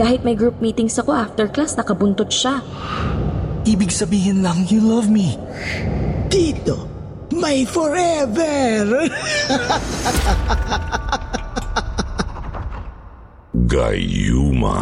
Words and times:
Kahit 0.00 0.24
may 0.24 0.32
group 0.32 0.64
meetings 0.64 0.96
ako 0.96 1.12
after 1.12 1.44
class, 1.44 1.76
nakabuntot 1.76 2.32
siya. 2.32 2.64
Ibig 3.68 3.92
sabihin 3.92 4.40
lang, 4.40 4.64
you 4.72 4.80
love 4.80 5.12
me. 5.12 5.36
Tito, 6.32 6.88
may 7.36 7.68
forever! 7.68 9.04
Gayuma. 13.68 14.80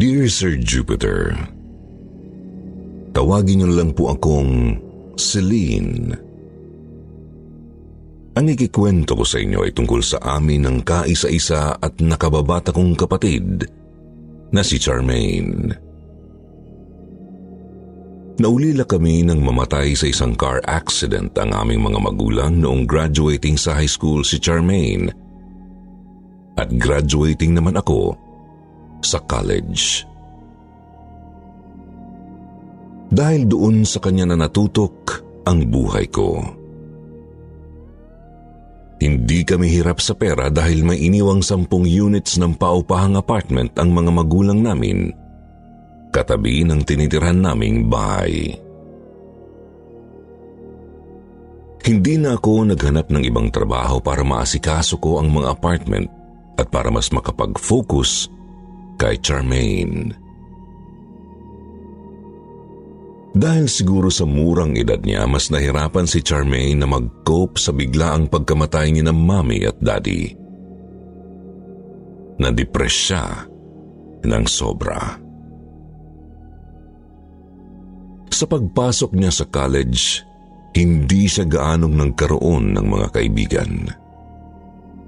Dear 0.00 0.32
Sir 0.32 0.56
Jupiter, 0.56 1.36
Tawagin 3.12 3.60
niyo 3.60 3.68
lang 3.68 3.92
po 3.92 4.08
akong 4.08 4.80
Celine. 5.20 6.16
Ang 8.32 8.46
ikikwento 8.48 9.12
ko 9.12 9.28
sa 9.28 9.44
inyo 9.44 9.60
ay 9.60 9.76
tungkol 9.76 10.00
sa 10.00 10.16
amin 10.40 10.64
ng 10.64 10.78
kaisa-isa 10.88 11.76
at 11.76 12.00
nakababata 12.00 12.72
kong 12.72 12.96
kapatid 12.96 13.68
na 14.48 14.64
si 14.64 14.80
Charmaine. 14.80 15.76
Naulila 18.40 18.88
kami 18.88 19.20
nang 19.20 19.44
mamatay 19.44 19.92
sa 19.92 20.08
isang 20.08 20.32
car 20.32 20.64
accident 20.64 21.36
ang 21.36 21.52
aming 21.52 21.84
mga 21.84 22.00
magulang 22.00 22.56
noong 22.56 22.88
graduating 22.88 23.60
sa 23.60 23.76
high 23.76 23.90
school 23.90 24.24
si 24.24 24.40
Charmaine 24.40 25.12
at 26.56 26.72
graduating 26.72 27.52
naman 27.52 27.76
ako 27.76 28.29
sa 29.02 29.20
college. 29.24 30.06
Dahil 33.10 33.42
doon 33.50 33.82
sa 33.82 33.98
kanya 33.98 34.30
na 34.30 34.46
natutok 34.46 35.26
ang 35.44 35.66
buhay 35.66 36.06
ko. 36.06 36.38
Hindi 39.00 39.42
kami 39.48 39.72
hirap 39.72 39.98
sa 39.98 40.12
pera 40.12 40.52
dahil 40.52 40.84
may 40.84 41.00
iniwang 41.00 41.40
sampung 41.40 41.88
units 41.88 42.36
ng 42.36 42.54
paupahang 42.60 43.16
apartment 43.16 43.72
ang 43.80 43.96
mga 43.96 44.10
magulang 44.12 44.60
namin 44.60 45.10
katabi 46.10 46.66
ng 46.66 46.82
tinitirhan 46.84 47.38
naming 47.40 47.86
bahay. 47.86 48.54
Hindi 51.80 52.20
na 52.20 52.36
ako 52.36 52.76
naghanap 52.76 53.08
ng 53.08 53.24
ibang 53.24 53.48
trabaho 53.48 54.04
para 54.04 54.20
maasikaso 54.20 55.00
ko 55.00 55.16
ang 55.16 55.32
mga 55.32 55.56
apartment 55.56 56.12
at 56.60 56.68
para 56.68 56.92
mas 56.92 57.08
makapag-focus 57.08 58.28
kay 59.00 59.16
Charmaine. 59.24 60.12
Dahil 63.30 63.70
siguro 63.70 64.12
sa 64.12 64.26
murang 64.28 64.76
edad 64.76 65.00
niya, 65.00 65.24
mas 65.24 65.48
nahirapan 65.48 66.04
si 66.04 66.20
Charmaine 66.20 66.82
na 66.82 66.88
mag-cope 66.90 67.56
sa 67.56 67.72
biglaang 67.72 68.28
pagkamatay 68.28 68.92
ni 68.92 69.00
ng 69.00 69.16
mami 69.16 69.64
at 69.64 69.78
daddy. 69.80 70.34
Nadepress 72.42 72.96
siya 73.08 73.26
ng 74.26 74.44
sobra. 74.44 75.16
Sa 78.34 78.44
pagpasok 78.50 79.14
niya 79.14 79.30
sa 79.30 79.46
college, 79.46 80.26
hindi 80.74 81.30
siya 81.30 81.46
gaanong 81.46 81.94
nagkaroon 82.02 82.74
ng 82.74 82.86
mga 82.86 83.08
kaibigan. 83.14 83.72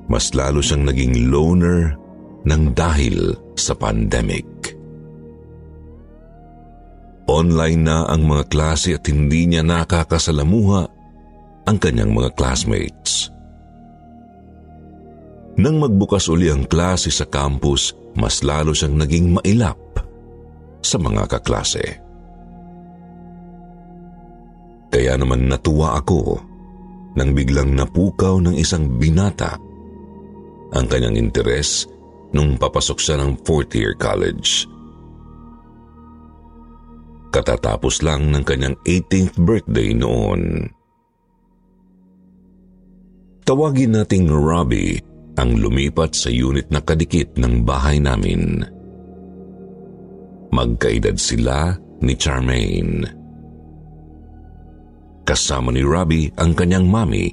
Mas 0.06 0.31
lalo 0.36 0.62
siyang 0.62 0.86
naging 0.86 1.32
loner 1.32 1.97
ng 2.47 2.62
dahil 2.75 3.34
sa 3.56 3.76
pandemic. 3.76 4.44
Online 7.30 7.80
na 7.80 7.98
ang 8.10 8.26
mga 8.26 8.44
klase 8.50 8.98
at 8.98 9.06
hindi 9.06 9.46
niya 9.46 9.62
nakakasalamuha 9.62 10.82
ang 11.64 11.76
kanyang 11.78 12.10
mga 12.10 12.34
classmates. 12.34 13.30
Nang 15.56 15.78
magbukas 15.78 16.26
uli 16.32 16.48
ang 16.48 16.64
klase 16.66 17.12
sa 17.12 17.28
campus, 17.28 17.92
mas 18.16 18.40
lalo 18.42 18.72
siyang 18.72 18.96
naging 18.98 19.36
mailap 19.36 19.78
sa 20.82 20.98
mga 20.98 21.28
kaklase. 21.28 22.02
Kaya 24.92 25.16
naman 25.16 25.48
natuwa 25.48 25.96
ako 25.96 26.36
nang 27.16 27.32
biglang 27.32 27.72
napukaw 27.76 28.40
ng 28.44 28.56
isang 28.56 29.00
binata 29.00 29.56
ang 30.72 30.84
kanyang 30.88 31.16
interes 31.16 31.88
nung 32.32 32.56
papasok 32.56 32.98
siya 32.98 33.16
ng 33.20 33.41
fourth 33.44 33.72
year 33.76 33.93
college. 33.97 34.69
Katatapos 37.32 38.04
lang 38.04 38.28
ng 38.28 38.44
kanyang 38.44 38.76
18th 38.84 39.41
birthday 39.41 39.97
noon. 39.97 40.69
Tawagin 43.48 43.97
nating 43.97 44.28
Robbie 44.28 45.00
ang 45.41 45.56
lumipat 45.56 46.12
sa 46.12 46.28
unit 46.28 46.69
na 46.69 46.84
kadikit 46.84 47.32
ng 47.41 47.65
bahay 47.65 47.97
namin. 47.97 48.60
Magkaedad 50.53 51.16
sila 51.16 51.72
ni 52.04 52.12
Charmaine. 52.12 53.09
Kasama 55.25 55.72
ni 55.72 55.81
Robbie 55.81 56.28
ang 56.37 56.53
kanyang 56.53 56.84
mami 56.84 57.32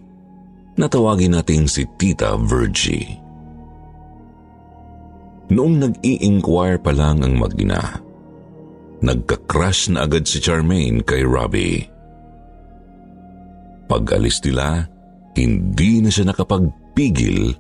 na 0.80 0.88
tawagin 0.88 1.36
nating 1.36 1.68
si 1.68 1.84
Tita 2.00 2.40
Virgie. 2.40 3.29
Noong 5.50 5.82
nag-i-inquire 5.82 6.78
pa 6.78 6.94
lang 6.94 7.26
ang 7.26 7.38
magina, 7.38 7.98
nagka-crush 9.02 9.90
na 9.90 10.06
agad 10.06 10.30
si 10.30 10.38
Charmaine 10.38 11.02
kay 11.02 11.26
Robbie. 11.26 11.90
Pag-alis 13.90 14.38
nila, 14.46 14.86
hindi 15.34 16.06
na 16.06 16.14
siya 16.14 16.30
nakapagpigil 16.30 17.58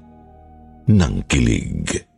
ng 0.85 1.13
kilig. 1.25 2.08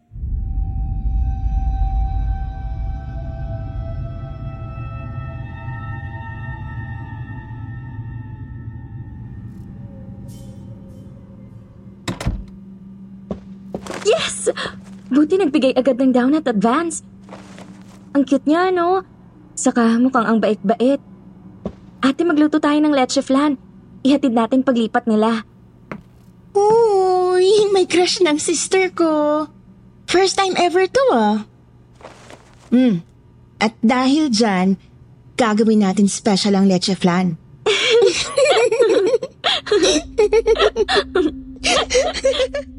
Nagbigay 15.71 15.79
agad 15.79 15.95
ng 15.99 16.11
down 16.11 16.35
at 16.35 16.47
advance. 16.47 17.03
Ang 18.11 18.27
cute 18.27 18.43
niya, 18.43 18.75
no? 18.75 19.07
Saka 19.55 19.95
mukhang 19.99 20.27
ang 20.27 20.39
bait-bait. 20.43 20.99
Ate, 22.01 22.25
magluto 22.25 22.59
tayo 22.59 22.81
ng 22.81 22.91
leche 22.91 23.21
flan. 23.23 23.55
Ihatid 24.03 24.33
natin 24.33 24.65
paglipat 24.65 25.07
nila. 25.07 25.45
Uy, 26.51 27.71
may 27.71 27.87
crush 27.87 28.19
ng 28.19 28.35
sister 28.41 28.91
ko. 28.91 29.47
First 30.09 30.35
time 30.35 30.57
ever 30.59 30.83
to 30.89 31.03
ah. 31.13 31.45
Hmm. 32.73 33.05
At 33.61 33.77
dahil 33.79 34.33
dyan, 34.33 34.75
gagawin 35.37 35.85
natin 35.85 36.09
special 36.09 36.57
ang 36.57 36.65
leche 36.67 36.97
flan. 36.97 37.37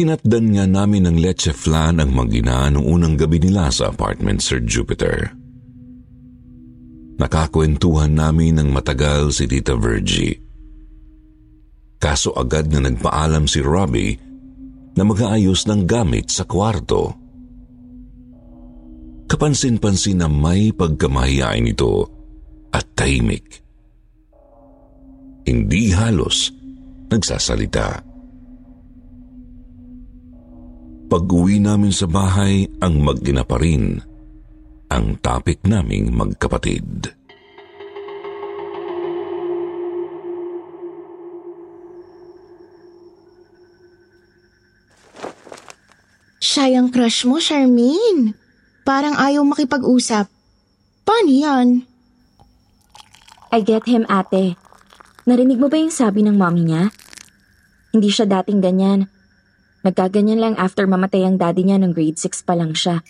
Hinatdan 0.00 0.56
nga 0.56 0.64
namin 0.64 1.04
ng 1.04 1.20
leche 1.20 1.52
flan 1.52 2.00
ang 2.00 2.16
magina 2.16 2.72
noong 2.72 2.88
unang 2.88 3.14
gabi 3.20 3.36
nila 3.36 3.68
sa 3.68 3.92
apartment, 3.92 4.40
Sir 4.40 4.64
Jupiter. 4.64 5.28
Nakakwentuhan 7.20 8.16
namin 8.16 8.56
ng 8.56 8.72
matagal 8.72 9.36
si 9.36 9.44
Tita 9.44 9.76
Virgie. 9.76 10.40
Kaso 12.00 12.32
agad 12.32 12.72
na 12.72 12.80
nagpaalam 12.80 13.44
si 13.44 13.60
Robbie 13.60 14.16
na 14.96 15.04
mag-aayos 15.04 15.68
ng 15.68 15.84
gamit 15.84 16.32
sa 16.32 16.48
kwarto. 16.48 17.20
kapansin-pansin 19.30 20.18
na 20.18 20.26
may 20.26 20.74
pagkamahiyain 20.74 21.70
ito 21.70 22.02
at 22.74 22.82
tahimik. 22.98 23.62
Hindi 25.46 25.94
halos 25.94 26.50
nagsasalita. 27.14 28.09
Pag-uwi 31.10 31.58
namin 31.58 31.90
sa 31.90 32.06
bahay, 32.06 32.70
ang 32.78 33.02
mag-ina 33.02 33.42
pa 33.42 33.58
rin 33.58 33.98
ang 34.90 35.18
topic 35.22 35.62
naming 35.66 36.10
magkapatid. 36.14 37.14
Siya 46.38 46.78
yung 46.78 46.94
crush 46.94 47.26
mo, 47.26 47.38
Charmaine. 47.38 48.34
Parang 48.82 49.14
ayaw 49.14 49.46
makipag-usap. 49.46 50.26
Paano 51.06 51.30
yan? 51.30 51.86
I 53.50 53.58
get 53.62 53.86
him, 53.86 54.06
ate. 54.06 54.54
Narinig 55.26 55.58
mo 55.58 55.66
ba 55.66 55.78
yung 55.78 55.94
sabi 55.94 56.22
ng 56.22 56.34
mommy 56.34 56.70
niya? 56.70 56.90
Hindi 57.94 58.10
siya 58.10 58.26
dating 58.26 58.62
ganyan. 58.62 59.19
Nagkaganyan 59.80 60.40
lang 60.40 60.54
after 60.60 60.84
mamatay 60.84 61.24
ang 61.24 61.40
daddy 61.40 61.64
niya 61.64 61.80
nung 61.80 61.96
grade 61.96 62.20
6 62.20 62.44
pa 62.44 62.52
lang 62.52 62.76
siya. 62.76 63.00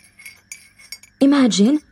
Imagine, 1.19 1.83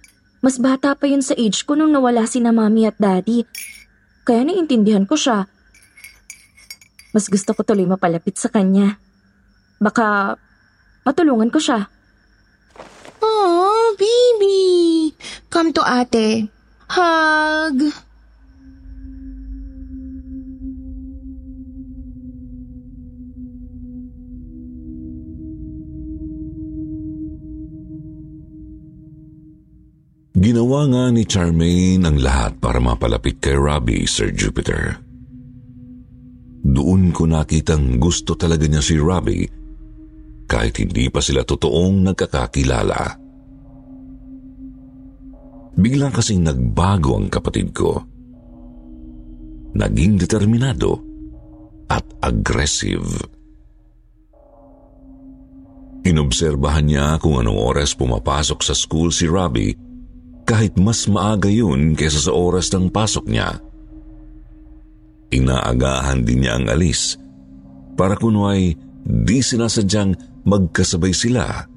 mas 0.41 0.57
bata 0.57 0.95
pa 0.95 1.11
yun 1.11 1.21
sa 1.21 1.35
age 1.35 1.67
ko 1.67 1.75
nung 1.75 1.91
nawala 1.91 2.25
si 2.31 2.39
na 2.39 2.55
mommy 2.55 2.87
at 2.87 2.97
daddy. 2.97 3.43
Kaya 4.23 4.47
naiintindihan 4.47 5.05
ko 5.05 5.19
siya. 5.19 5.51
Mas 7.11 7.27
gusto 7.27 7.53
ko 7.57 7.67
tuloy 7.67 7.89
mapalapit 7.89 8.39
sa 8.39 8.47
kanya. 8.53 9.03
Baka 9.83 10.39
matulungan 11.03 11.51
ko 11.51 11.59
siya. 11.59 11.91
Oh, 13.19 13.97
baby. 13.99 15.11
Come 15.51 15.75
to 15.75 15.83
ate. 15.83 16.53
Hug. 16.89 18.08
Ginawa 30.37 30.85
nga 30.93 31.05
ni 31.09 31.25
Charmaine 31.25 32.05
ang 32.05 32.21
lahat 32.21 32.61
para 32.61 32.77
mapalapit 32.77 33.41
kay 33.41 33.57
Robbie, 33.57 34.05
Sir 34.05 34.29
Jupiter. 34.35 35.01
Doon 36.69 37.17
ko 37.17 37.25
nakitang 37.25 37.97
gusto 37.97 38.37
talaga 38.37 38.69
niya 38.69 38.85
si 38.85 39.01
Robbie 39.01 39.49
kahit 40.49 40.81
hindi 40.81 41.09
pa 41.09 41.25
sila 41.25 41.45
totoong 41.45 42.13
nagkakakilala. 42.13 43.01
Biglang 45.79 46.13
kasing 46.13 46.43
nagbago 46.45 47.17
ang 47.17 47.31
kapatid 47.31 47.71
ko. 47.73 48.03
Naging 49.79 50.19
determinado 50.19 50.99
at 51.89 52.05
aggressive. 52.21 53.07
Inobserbahan 56.09 56.85
niya 56.89 57.07
kung 57.21 57.39
anong 57.39 57.61
oras 57.61 57.93
pumapasok 57.93 58.59
sa 58.65 58.75
school 58.75 59.13
si 59.13 59.29
Robbie 59.29 59.88
kahit 60.49 60.81
mas 60.81 61.05
maaga 61.13 61.53
yun 61.53 61.93
kaysa 61.93 62.25
sa 62.25 62.33
oras 62.33 62.73
ng 62.73 62.89
pasok 62.89 63.29
niya. 63.29 63.61
Inaagahan 65.29 66.25
din 66.25 66.49
niya 66.49 66.57
ang 66.57 66.73
alis 66.73 67.21
para 67.93 68.17
kunway 68.17 68.73
di 69.05 69.39
sinasadyang 69.45 70.17
magkasabay 70.49 71.13
sila 71.13 71.69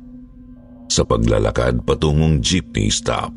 sa 0.88 1.04
paglalakad 1.04 1.84
patungong 1.84 2.40
jeepney 2.40 2.88
stop. 2.88 3.36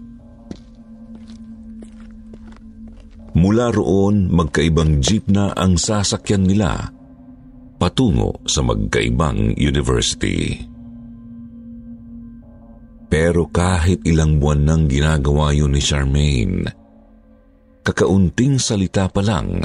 Mula 3.35 3.75
roon, 3.75 4.31
magkaibang 4.31 5.03
jeep 5.03 5.27
na 5.27 5.51
ang 5.59 5.75
sasakyan 5.75 6.47
nila 6.47 6.95
patungo 7.83 8.39
sa 8.47 8.63
magkaibang 8.63 9.59
university. 9.59 10.74
Pero 13.15 13.47
kahit 13.47 14.03
ilang 14.03 14.43
buwan 14.43 14.67
nang 14.67 14.83
ginagawa 14.91 15.55
yun 15.55 15.71
ni 15.71 15.79
Charmaine, 15.79 16.67
kakaunting 17.87 18.59
salita 18.59 19.07
pa 19.07 19.23
lang 19.23 19.63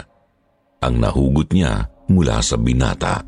ang 0.78 0.96
nahugot 1.02 1.50
niya 1.50 1.90
mula 2.14 2.46
sa 2.46 2.62
binata. 2.62 3.26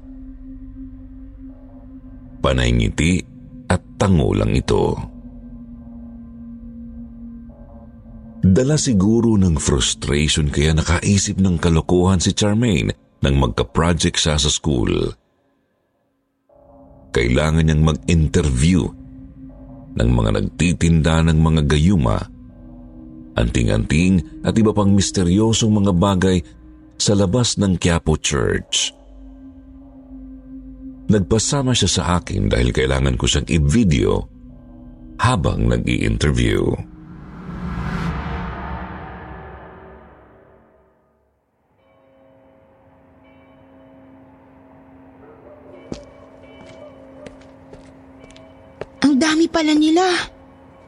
Panay 2.37 2.69
ngiti 2.69 3.17
at 3.65 3.81
tango 3.97 4.37
lang 4.37 4.53
ito. 4.53 4.93
Dala 8.45 8.77
siguro 8.77 9.33
ng 9.41 9.57
frustration 9.57 10.53
kaya 10.53 10.77
nakaisip 10.77 11.41
ng 11.41 11.57
kalokohan 11.57 12.21
si 12.21 12.37
Charmaine 12.37 12.93
nang 13.25 13.41
magka-project 13.41 14.21
siya 14.21 14.37
sa 14.37 14.53
school. 14.53 15.17
Kailangan 17.09 17.65
niyang 17.65 17.89
mag-interview 17.89 19.00
ng 19.97 20.09
mga 20.11 20.29
nagtitinda 20.39 21.25
ng 21.27 21.37
mga 21.39 21.61
gayuma, 21.67 22.19
anting-anting 23.35 24.43
at 24.43 24.55
iba 24.55 24.71
pang 24.71 24.91
misteryosong 24.91 25.71
mga 25.71 25.91
bagay 25.95 26.37
sa 26.95 27.17
labas 27.17 27.57
ng 27.57 27.75
Quiapo 27.79 28.15
Church. 28.19 28.93
Nagpasama 31.11 31.75
siya 31.75 31.89
sa 31.91 32.03
akin 32.21 32.47
dahil 32.47 32.71
kailangan 32.71 33.19
ko 33.19 33.27
siyang 33.27 33.47
i-video 33.51 34.23
habang 35.19 35.67
nag 35.67 35.83
dami 49.21 49.45
pala 49.45 49.77
nila. 49.77 50.01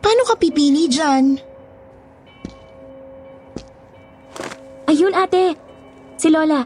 Paano 0.02 0.26
ka 0.26 0.34
pipili 0.34 0.90
dyan? 0.90 1.38
Ayun 4.90 5.14
ate, 5.14 5.54
si 6.18 6.34
Lola. 6.34 6.66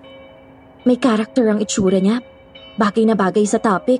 May 0.87 0.95
karakter 0.95 1.43
ang 1.51 1.59
itsura 1.59 1.99
niya. 1.99 2.23
Bagay 2.79 3.03
na 3.03 3.19
bagay 3.19 3.43
sa 3.43 3.59
topic. 3.59 3.99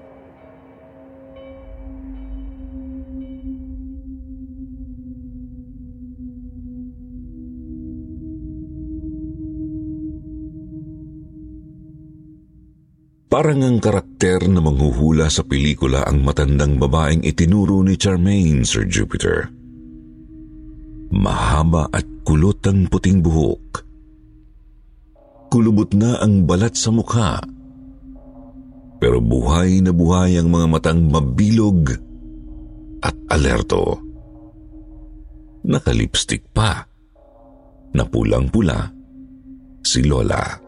Parang 13.37 13.61
ang 13.61 13.77
karakter 13.77 14.49
na 14.49 14.57
manghuhula 14.57 15.29
sa 15.29 15.45
pelikula 15.45 16.01
ang 16.09 16.25
matandang 16.25 16.81
babaeng 16.81 17.21
itinuro 17.21 17.85
ni 17.85 17.94
Charmaine, 17.94 18.65
Sir 18.65 18.89
Jupiter. 18.89 19.45
Mahaba 21.13 21.85
at 21.94 22.01
kulot 22.25 22.65
ang 22.65 22.89
puting 22.89 23.21
buhok. 23.21 23.85
Kulubot 25.53 25.94
na 25.94 26.17
ang 26.17 26.49
balat 26.49 26.73
sa 26.73 26.89
mukha. 26.89 27.37
Pero 28.97 29.21
buhay 29.21 29.85
na 29.85 29.94
buhay 29.94 30.41
ang 30.41 30.49
mga 30.49 30.67
matang 30.73 31.06
mabilog 31.06 31.94
at 33.06 33.13
alerto. 33.29 34.01
Nakalipstick 35.61 36.41
pa 36.57 36.89
na 37.94 38.01
pulang-pula 38.01 38.89
si 39.85 40.01
Lola. 40.01 40.67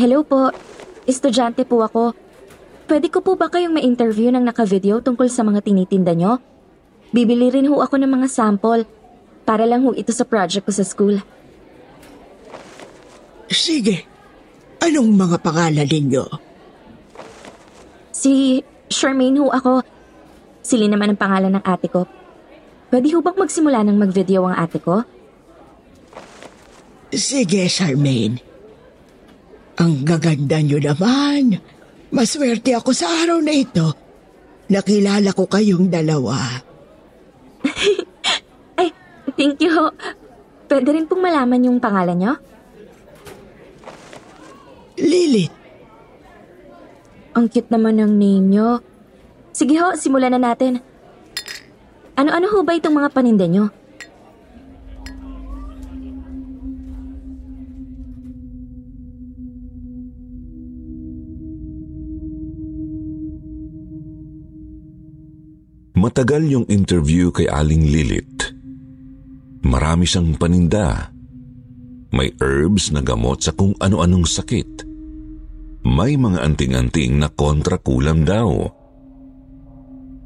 Hello 0.00 0.24
po. 0.24 0.48
Estudyante 1.04 1.68
po 1.68 1.84
ako. 1.84 2.16
Pwede 2.88 3.12
ko 3.12 3.20
po 3.20 3.36
ba 3.36 3.52
kayong 3.52 3.76
ma-interview 3.76 4.32
ng 4.32 4.44
naka-video 4.44 5.04
tungkol 5.04 5.28
sa 5.28 5.44
mga 5.44 5.60
tinitinda 5.60 6.16
nyo? 6.16 6.40
Bibili 7.12 7.52
rin 7.52 7.68
ho 7.68 7.84
ako 7.84 8.00
ng 8.00 8.08
mga 8.08 8.28
sample 8.32 8.88
para 9.44 9.68
lang 9.68 9.84
ho 9.84 9.92
ito 9.92 10.08
sa 10.14 10.24
project 10.24 10.64
ko 10.64 10.72
sa 10.72 10.84
school. 10.86 11.20
Sige. 13.52 14.08
Anong 14.80 15.12
mga 15.12 15.36
pangalan 15.44 15.86
ninyo? 15.86 16.24
Si 18.16 18.64
Charmaine 18.88 19.44
ho 19.44 19.52
ako. 19.52 19.84
Sili 20.64 20.88
naman 20.88 21.12
ang 21.12 21.20
pangalan 21.20 21.52
ng 21.60 21.64
ate 21.68 21.92
ko. 21.92 22.08
Pwede 22.88 23.12
ho 23.12 23.20
bang 23.20 23.36
magsimula 23.36 23.84
ng 23.84 23.96
mag-video 24.00 24.48
ang 24.48 24.56
ate 24.56 24.80
ko? 24.80 25.04
Sige, 27.12 27.68
Charmaine. 27.68 28.51
Ang 29.80 30.04
gaganda 30.04 30.60
niyo 30.60 30.76
naman. 30.82 31.56
Maswerte 32.12 32.76
ako 32.76 32.92
sa 32.92 33.08
araw 33.24 33.40
na 33.40 33.56
ito. 33.56 33.96
Nakilala 34.68 35.32
ko 35.32 35.48
kayong 35.48 35.88
dalawa. 35.88 36.36
Ay, 38.76 38.92
thank 39.38 39.60
you. 39.64 39.72
Pwede 40.68 40.88
rin 40.92 41.08
pong 41.08 41.24
malaman 41.24 41.68
yung 41.68 41.78
pangalan 41.80 42.16
nyo? 42.16 42.34
Lilith, 45.00 45.56
Ang 47.32 47.48
cute 47.48 47.72
naman 47.72 47.96
ng 47.96 48.12
name 48.12 48.46
nyo. 48.52 48.68
Sige 49.56 49.80
ho, 49.80 49.96
simulan 49.96 50.36
na 50.36 50.52
natin. 50.52 50.84
Ano-ano 52.12 52.52
ho 52.52 52.60
ba 52.60 52.76
itong 52.76 52.92
mga 52.92 53.08
paninda 53.08 53.48
nyo? 53.48 53.72
Matagal 66.02 66.42
yung 66.50 66.66
interview 66.66 67.30
kay 67.30 67.46
Aling 67.46 67.86
Lilit. 67.86 68.50
Marami 69.62 70.02
siyang 70.02 70.34
paninda. 70.34 71.14
May 72.10 72.34
herbs 72.42 72.90
na 72.90 73.06
gamot 73.06 73.46
sa 73.46 73.54
kung 73.54 73.78
ano-anong 73.78 74.26
sakit. 74.26 74.82
May 75.86 76.18
mga 76.18 76.42
anting-anting 76.42 77.22
na 77.22 77.30
kontra 77.30 77.78
kulam 77.78 78.26
daw. 78.26 78.50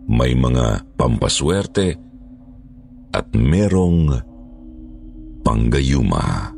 May 0.08 0.32
mga 0.32 0.96
pampaswerte 0.96 2.00
at 3.12 3.28
merong 3.36 4.16
panggayuma. 5.44 6.55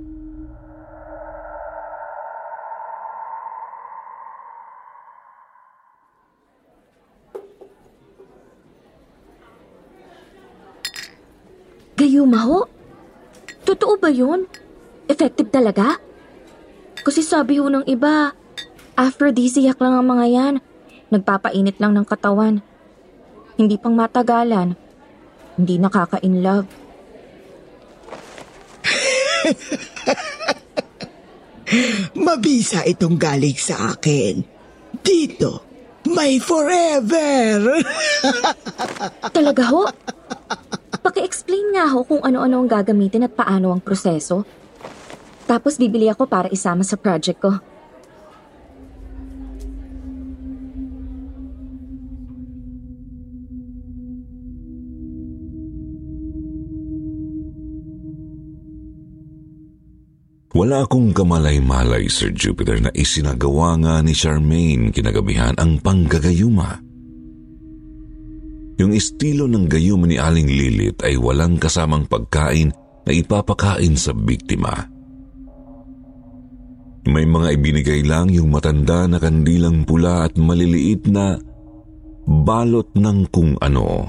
Gayuma 12.09 12.41
ho? 12.49 12.65
Totoo 13.69 14.01
ba 14.01 14.09
yun? 14.09 14.49
Effective 15.13 15.53
talaga? 15.53 16.01
Kasi 17.05 17.21
sabi 17.21 17.61
ho 17.61 17.69
ng 17.69 17.85
iba, 17.85 18.33
aphrodisiac 18.97 19.77
lang 19.77 19.93
ang 19.93 20.17
mga 20.17 20.27
yan. 20.33 20.65
Nagpapainit 21.13 21.77
lang 21.77 21.93
ng 21.93 22.09
katawan. 22.09 22.65
Hindi 23.61 23.77
pang 23.77 23.93
matagalan. 23.93 24.73
Hindi 25.61 25.77
nakaka-inlove. 25.77 26.65
mabisa 32.17 32.89
itong 32.89 33.21
galing 33.21 33.61
sa 33.61 33.93
akin. 33.93 34.41
Dito, 35.05 35.61
may 36.09 36.41
forever. 36.41 37.85
Talaga 39.37 39.63
ho? 39.69 39.85
Paki-explain 40.99 41.75
nga 41.75 41.91
ho 41.95 42.03
kung 42.03 42.21
ano-ano 42.21 42.63
ang 42.63 42.69
gagamitin 42.69 43.27
at 43.27 43.33
paano 43.37 43.71
ang 43.71 43.81
proseso. 43.81 44.43
Tapos 45.49 45.81
bibili 45.81 46.11
ako 46.11 46.29
para 46.29 46.53
isama 46.53 46.85
sa 46.85 46.99
project 46.99 47.41
ko. 47.41 47.53
Wala 60.59 60.83
akong 60.83 61.15
kamalay-malay, 61.15 62.11
Sir 62.11 62.35
Jupiter, 62.35 62.83
na 62.83 62.91
isinagawa 62.91 63.79
nga 63.79 64.03
ni 64.03 64.11
Charmaine 64.11 64.91
kinagabihan 64.91 65.55
ang 65.55 65.79
panggagayuma. 65.79 66.88
Yung 68.79 68.95
estilo 68.95 69.51
ng 69.51 69.67
gayuma 69.67 70.07
ni 70.07 70.23
Aling 70.23 70.47
Lilith 70.47 71.03
ay 71.03 71.19
walang 71.19 71.59
kasamang 71.59 72.07
pagkain 72.07 72.71
na 73.03 73.11
ipapakain 73.11 73.99
sa 73.99 74.15
biktima. 74.15 74.71
May 77.09 77.27
mga 77.27 77.59
ibinigay 77.59 78.07
lang 78.07 78.31
yung 78.31 78.55
matanda 78.55 79.11
na 79.11 79.19
kandilang 79.19 79.83
pula 79.83 80.29
at 80.29 80.39
maliliit 80.39 81.11
na 81.11 81.41
balot 82.29 82.93
ng 82.95 83.19
kung 83.33 83.57
ano. 83.59 84.05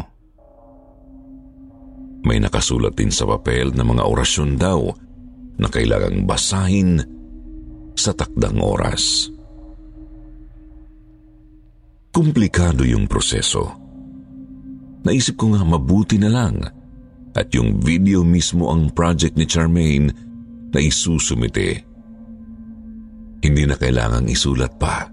May 2.28 2.38
nakasulat 2.44 3.00
din 3.00 3.10
sa 3.10 3.24
papel 3.24 3.72
na 3.72 3.88
mga 3.88 4.04
orasyon 4.04 4.60
daw 4.60 4.92
na 5.56 5.72
kailangang 5.72 6.28
basahin 6.28 7.00
sa 7.96 8.12
takdang 8.12 8.60
oras. 8.60 9.32
Komplikado 12.12 12.84
yung 12.84 13.08
proseso. 13.08 13.79
Naisip 15.08 15.40
ko 15.40 15.56
nga 15.56 15.64
mabuti 15.64 16.20
na 16.20 16.28
lang 16.28 16.60
at 17.32 17.48
yung 17.56 17.80
video 17.80 18.26
mismo 18.26 18.68
ang 18.68 18.92
project 18.92 19.40
ni 19.40 19.48
Charmaine 19.48 20.12
na 20.76 20.80
isusumite. 20.84 21.88
Hindi 23.40 23.64
na 23.64 23.80
kailangang 23.80 24.28
isulat 24.28 24.76
pa. 24.76 25.08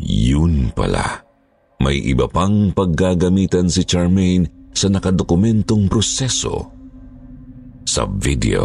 Yun 0.00 0.72
pala. 0.72 1.20
May 1.80 2.00
iba 2.00 2.24
pang 2.28 2.72
paggagamitan 2.72 3.68
si 3.68 3.84
Charmaine 3.84 4.72
sa 4.72 4.88
nakadokumentong 4.88 5.92
proseso 5.92 6.72
sa 7.84 8.08
video. 8.08 8.64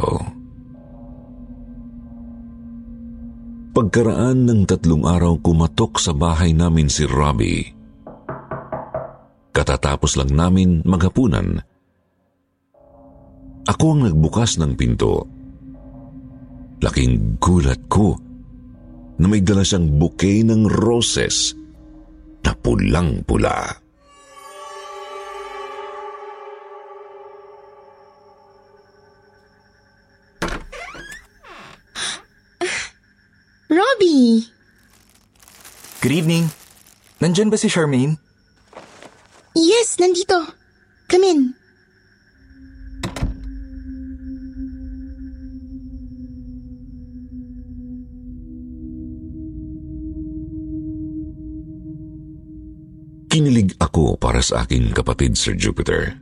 Pagkaraan 3.75 4.47
ng 4.47 4.63
tatlong 4.63 5.03
araw 5.03 5.35
kumatok 5.43 5.99
sa 5.99 6.15
bahay 6.15 6.55
namin 6.55 6.87
si 6.87 7.03
Robbie. 7.03 7.75
Katatapos 9.55 10.19
lang 10.19 10.35
namin 10.35 10.83
maghapunan. 10.83 11.63
Ako 13.63 13.95
ang 13.95 14.03
nagbukas 14.03 14.59
ng 14.59 14.75
pinto. 14.75 15.24
Laking 16.83 17.39
gulat 17.39 17.88
ko 17.88 18.19
na 19.15 19.31
may 19.31 19.39
dala 19.39 19.63
siyang 19.63 19.95
bouquet 19.95 20.43
ng 20.43 20.67
roses 20.67 21.55
na 22.43 22.51
pulang-pula. 22.51 23.79
Robbie! 33.71 34.51
Good 36.03 36.12
evening. 36.12 36.51
Nandyan 37.24 37.47
ba 37.47 37.55
si 37.55 37.71
Charmaine? 37.71 38.25
Yes, 39.55 39.95
nandito. 40.03 40.51
Come 41.07 41.24
in. 41.24 41.41
Kinilig 53.31 53.79
ako 53.79 54.19
para 54.19 54.43
sa 54.43 54.67
aking 54.67 54.91
kapatid, 54.91 55.39
Sir 55.39 55.55
Jupiter. 55.55 56.19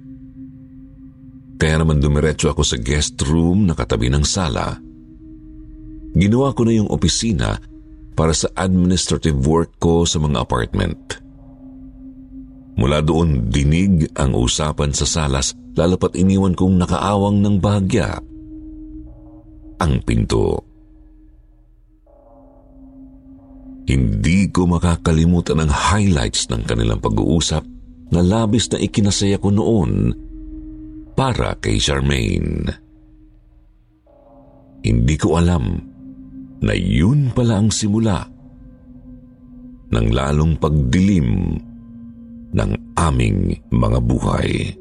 Kaya 1.58 1.82
naman 1.82 2.02
dumiretso 2.02 2.54
ako 2.54 2.62
sa 2.62 2.78
guest 2.78 3.18
room 3.26 3.66
na 3.66 3.74
katabi 3.74 4.14
ng 4.14 4.22
sala. 4.22 4.78
Ginawa 6.14 6.54
ko 6.54 6.70
na 6.70 6.74
yung 6.78 6.90
opisina 6.94 7.58
para 8.14 8.34
sa 8.38 8.46
administrative 8.54 9.42
work 9.42 9.74
ko 9.82 10.06
sa 10.06 10.22
mga 10.22 10.38
apartment. 10.38 11.23
Mula 12.74 13.06
doon 13.06 13.54
dinig 13.54 14.10
ang 14.18 14.34
usapan 14.34 14.90
sa 14.94 15.06
salas 15.06 15.54
lalo 15.78 15.98
pat 15.98 16.18
iniwan 16.18 16.58
kong 16.58 16.82
nakaawang 16.82 17.42
ng 17.42 17.56
bahagya. 17.62 18.18
Ang 19.82 19.94
pinto. 20.06 20.62
Hindi 23.84 24.48
ko 24.50 24.64
makakalimutan 24.66 25.60
ang 25.60 25.72
highlights 25.72 26.48
ng 26.48 26.64
kanilang 26.64 27.04
pag-uusap 27.04 27.68
na 28.16 28.22
labis 28.24 28.72
na 28.72 28.80
ikinasaya 28.80 29.36
ko 29.38 29.52
noon 29.52 30.16
para 31.14 31.54
kay 31.60 31.78
Charmaine. 31.78 32.72
Hindi 34.84 35.16
ko 35.20 35.36
alam 35.36 35.84
na 36.64 36.74
yun 36.74 37.36
pala 37.36 37.60
ang 37.60 37.70
simula 37.76 38.24
ng 39.92 40.08
lalong 40.16 40.56
pagdilim 40.58 41.60
ng 42.54 42.94
aming 42.96 43.60
mga 43.74 44.00
buhay. 44.06 44.78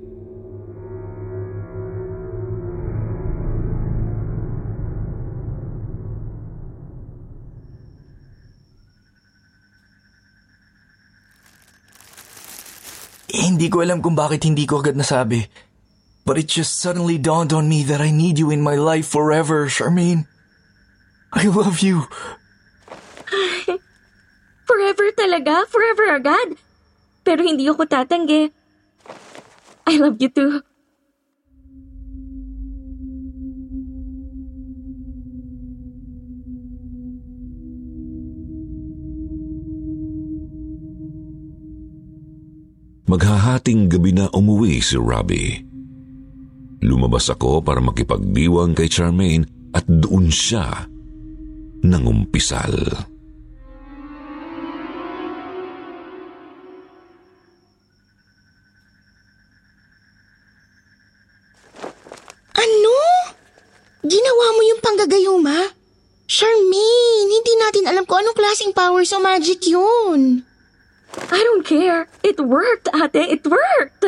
Hindi 13.32 13.72
ko 13.72 13.80
alam 13.80 14.04
kung 14.04 14.12
bakit 14.12 14.44
hindi 14.44 14.68
ko 14.68 14.84
agad 14.84 14.92
nasabi. 14.92 15.48
But 16.22 16.38
it 16.38 16.46
just 16.52 16.78
suddenly 16.78 17.18
dawned 17.18 17.50
on 17.50 17.66
me 17.66 17.82
that 17.88 17.98
I 17.98 18.14
need 18.14 18.38
you 18.38 18.52
in 18.52 18.62
my 18.62 18.76
life 18.78 19.08
forever, 19.08 19.66
Charmaine. 19.66 20.28
I 21.32 21.48
love 21.48 21.80
you. 21.80 22.06
Forever 24.68 25.06
talaga? 25.18 25.66
Forever 25.66 26.14
agad? 26.14 26.61
Pero 27.22 27.40
hindi 27.46 27.70
ako 27.70 27.86
tatanggi. 27.86 28.50
I 29.86 29.94
love 29.98 30.18
you 30.18 30.30
too. 30.30 30.62
Maghahating 43.12 43.92
gabi 43.92 44.16
na 44.16 44.32
umuwi 44.32 44.80
si 44.80 44.96
Robbie. 44.96 45.60
Lumabas 46.80 47.28
ako 47.28 47.60
para 47.60 47.78
makipagdiwang 47.84 48.72
kay 48.72 48.88
Charmaine 48.88 49.44
at 49.76 49.84
doon 49.84 50.32
siya 50.32 50.88
nangumpisal. 51.84 52.72
umpisal. 52.72 53.11
Anong 68.22 68.38
klaseng 68.38 68.70
powers 68.70 69.10
o 69.10 69.18
magic 69.18 69.66
yun. 69.66 70.46
I 71.18 71.40
don't 71.42 71.66
care. 71.66 72.06
It 72.22 72.38
worked, 72.38 72.88
ate. 72.94 73.18
It 73.18 73.44
worked. 73.44 74.06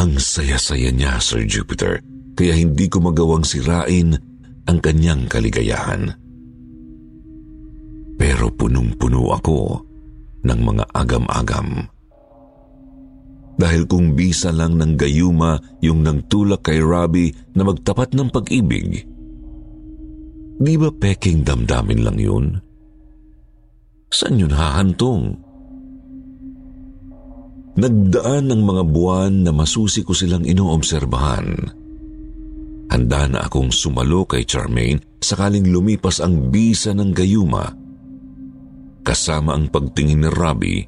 Ang 0.00 0.16
saya-saya 0.16 0.88
niya, 0.96 1.20
Sir 1.20 1.44
Jupiter, 1.44 2.00
kaya 2.32 2.56
hindi 2.56 2.88
ko 2.88 3.04
magawang 3.04 3.44
sirain 3.44 4.16
ang 4.64 4.78
kanyang 4.80 5.28
kaligayahan. 5.28 6.16
Pero 8.16 8.48
punong-puno 8.48 9.36
ako 9.36 9.89
ng 10.44 10.60
mga 10.60 10.84
agam-agam. 10.92 11.88
Dahil 13.60 13.84
kung 13.84 14.16
bisa 14.16 14.48
lang 14.56 14.80
ng 14.80 14.96
gayuma 14.96 15.60
yung 15.84 16.00
nagtulak 16.00 16.64
kay 16.64 16.80
Robbie 16.80 17.32
na 17.52 17.68
magtapat 17.68 18.16
ng 18.16 18.32
pag-ibig, 18.32 19.04
di 20.56 20.74
ba 20.80 20.88
peking 20.88 21.44
damdamin 21.44 22.00
lang 22.00 22.16
yun? 22.16 22.46
Saan 24.08 24.40
yun 24.40 24.56
hahantong? 24.56 25.36
Nagdaan 27.76 28.48
ng 28.48 28.62
mga 28.64 28.82
buwan 28.88 29.32
na 29.44 29.52
masusi 29.52 30.02
ko 30.02 30.16
silang 30.16 30.42
inoobserbahan. 30.48 31.48
Handa 32.90 33.30
na 33.30 33.46
akong 33.46 33.70
sumalo 33.70 34.26
kay 34.26 34.42
Charmaine 34.48 35.22
sakaling 35.22 35.70
lumipas 35.70 36.18
ang 36.18 36.50
bisa 36.50 36.90
ng 36.90 37.14
gayuma 37.14 37.79
kasama 39.00 39.56
ang 39.56 39.68
pagtingin 39.72 40.26
ni 40.26 40.30
Robbie 40.30 40.82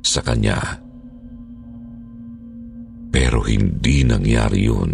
sa 0.00 0.24
kanya. 0.24 0.80
Pero 3.10 3.42
hindi 3.42 4.06
nangyari 4.06 4.60
yun. 4.70 4.92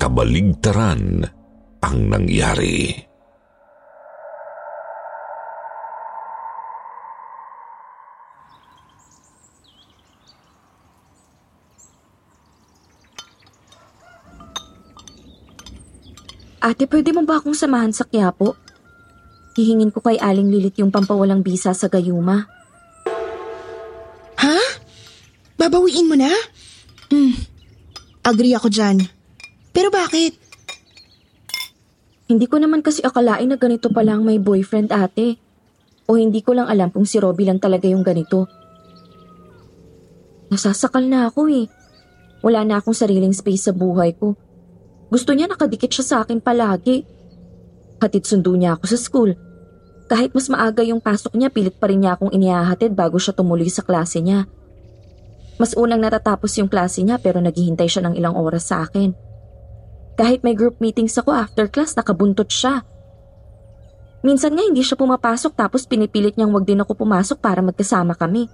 Kabaligtaran 0.00 1.02
ang 1.84 1.98
nangyari. 2.08 3.08
Ate, 16.60 16.84
pwede 16.84 17.16
mo 17.16 17.24
ba 17.24 17.40
akong 17.40 17.56
samahan 17.56 17.88
sa 17.88 18.04
Quiapo? 18.04 18.69
Hihingin 19.58 19.90
ko 19.90 19.98
kay 19.98 20.16
Aling 20.16 20.50
Lilit 20.50 20.78
yung 20.78 20.94
pampawalang 20.94 21.42
bisa 21.42 21.74
sa 21.74 21.90
Gayuma. 21.90 22.46
Ha? 24.40 24.58
Babawiin 25.58 26.08
mo 26.08 26.16
na? 26.16 26.30
Hmm. 27.10 27.34
Agree 28.22 28.54
ako 28.54 28.70
dyan. 28.70 29.04
Pero 29.74 29.90
bakit? 29.90 30.38
Hindi 32.30 32.46
ko 32.46 32.62
naman 32.62 32.80
kasi 32.80 33.02
akalain 33.02 33.50
na 33.50 33.58
ganito 33.58 33.90
pa 33.90 34.06
lang 34.06 34.22
may 34.22 34.38
boyfriend 34.38 34.94
ate. 34.94 35.34
O 36.06 36.14
hindi 36.14 36.46
ko 36.46 36.54
lang 36.54 36.70
alam 36.70 36.94
kung 36.94 37.02
si 37.02 37.18
Robbie 37.18 37.46
lang 37.46 37.58
talaga 37.58 37.90
yung 37.90 38.06
ganito. 38.06 38.46
Nasasakal 40.50 41.10
na 41.10 41.26
ako 41.26 41.50
eh. 41.50 41.66
Wala 42.42 42.62
na 42.62 42.78
akong 42.78 42.94
sariling 42.94 43.34
space 43.34 43.70
sa 43.70 43.72
buhay 43.74 44.14
ko. 44.14 44.38
Gusto 45.10 45.34
niya 45.34 45.50
nakadikit 45.50 45.90
siya 45.90 46.06
sa 46.06 46.16
akin 46.22 46.38
palagi. 46.38 47.02
Hatid 47.98 48.24
sundo 48.24 48.54
niya 48.54 48.78
ako 48.78 48.84
sa 48.86 48.98
school. 48.98 49.30
Kahit 50.10 50.34
mas 50.34 50.50
maaga 50.50 50.82
yung 50.82 50.98
pasok 50.98 51.38
niya, 51.38 51.54
pilit 51.54 51.78
pa 51.78 51.86
rin 51.86 52.02
niya 52.02 52.18
akong 52.18 52.34
inihahatid 52.34 52.98
bago 52.98 53.14
siya 53.22 53.30
tumuloy 53.30 53.70
sa 53.70 53.86
klase 53.86 54.18
niya. 54.18 54.50
Mas 55.54 55.78
unang 55.78 56.02
natatapos 56.02 56.50
yung 56.58 56.66
klase 56.66 57.06
niya 57.06 57.22
pero 57.22 57.38
naghihintay 57.38 57.86
siya 57.86 58.10
ng 58.10 58.18
ilang 58.18 58.34
oras 58.34 58.66
sa 58.66 58.82
akin. 58.82 59.14
Kahit 60.18 60.42
may 60.42 60.58
group 60.58 60.82
meetings 60.82 61.14
ako 61.14 61.30
after 61.30 61.70
class, 61.70 61.94
nakabuntot 61.94 62.50
siya. 62.50 62.82
Minsan 64.26 64.58
nga 64.58 64.66
hindi 64.66 64.82
siya 64.82 64.98
pumapasok 64.98 65.54
tapos 65.54 65.86
pinipilit 65.86 66.34
niyang 66.34 66.52
wag 66.52 66.66
din 66.66 66.82
ako 66.82 66.92
pumasok 67.06 67.38
para 67.38 67.62
magkasama 67.62 68.18
kami. 68.18 68.50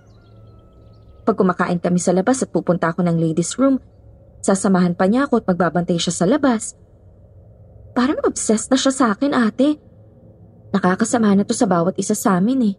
Pag 1.26 1.40
kumakain 1.40 1.80
kami 1.82 1.98
sa 1.98 2.12
labas 2.14 2.44
at 2.44 2.52
pupunta 2.52 2.92
ako 2.92 3.02
ng 3.02 3.16
ladies 3.18 3.56
room, 3.58 3.80
sasamahan 4.44 4.92
pa 4.92 5.08
niya 5.10 5.26
ako 5.26 5.42
at 5.42 5.44
magbabantay 5.50 5.98
siya 5.98 6.14
sa 6.14 6.28
labas. 6.28 6.78
Parang 7.96 8.20
obsessed 8.22 8.70
na 8.70 8.78
siya 8.78 8.92
sa 8.92 9.04
akin 9.16 9.32
ate. 9.32 9.80
Nakakasama 10.76 11.32
na 11.32 11.48
to 11.48 11.56
sa 11.56 11.64
bawat 11.64 11.96
isa 11.96 12.12
sa 12.12 12.36
amin 12.36 12.60
eh. 12.68 12.74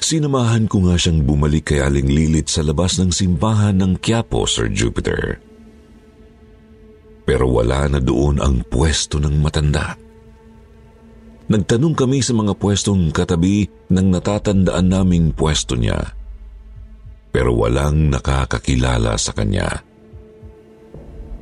Sinamahan 0.00 0.64
ko 0.64 0.88
nga 0.88 0.96
siyang 0.96 1.20
bumalik 1.28 1.68
kay 1.68 1.84
Aling 1.84 2.08
Lilit 2.08 2.48
sa 2.48 2.64
labas 2.64 2.96
ng 2.96 3.12
simbahan 3.12 3.76
ng 3.76 4.00
Quiapo, 4.00 4.48
Sir 4.48 4.72
Jupiter. 4.72 5.36
Pero 7.28 7.44
wala 7.52 7.84
na 7.92 8.00
doon 8.00 8.40
ang 8.40 8.64
pwesto 8.64 9.20
ng 9.20 9.36
matanda. 9.44 10.07
Nagtanong 11.48 11.96
kami 11.96 12.20
sa 12.20 12.36
mga 12.36 12.60
pwestong 12.60 13.08
katabi 13.08 13.64
ng 13.88 14.06
natatandaan 14.12 14.84
naming 14.84 15.32
pwesto 15.32 15.80
niya. 15.80 16.12
Pero 17.32 17.56
walang 17.56 18.12
nakakakilala 18.12 19.16
sa 19.16 19.32
kanya. 19.32 19.80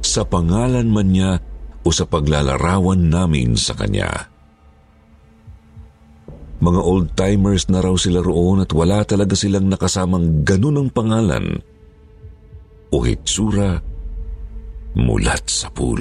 Sa 0.07 0.23
pangalan 0.23 0.87
man 0.87 1.11
niya 1.11 1.43
o 1.83 1.91
sa 1.91 2.07
paglalarawan 2.07 3.11
namin 3.11 3.59
sa 3.59 3.75
kanya. 3.75 4.31
Mga 6.63 6.81
old-timers 6.87 7.67
na 7.67 7.83
raw 7.83 7.99
sila 7.99 8.23
roon 8.23 8.63
at 8.63 8.71
wala 8.71 9.03
talaga 9.03 9.35
silang 9.35 9.67
nakasamang 9.67 10.47
ganun 10.47 10.87
ang 10.87 10.91
pangalan 10.95 11.61
o 12.95 12.97
hitsura 13.03 13.83
mulat 14.95 15.43
sa 15.51 15.69
pool. 15.69 16.01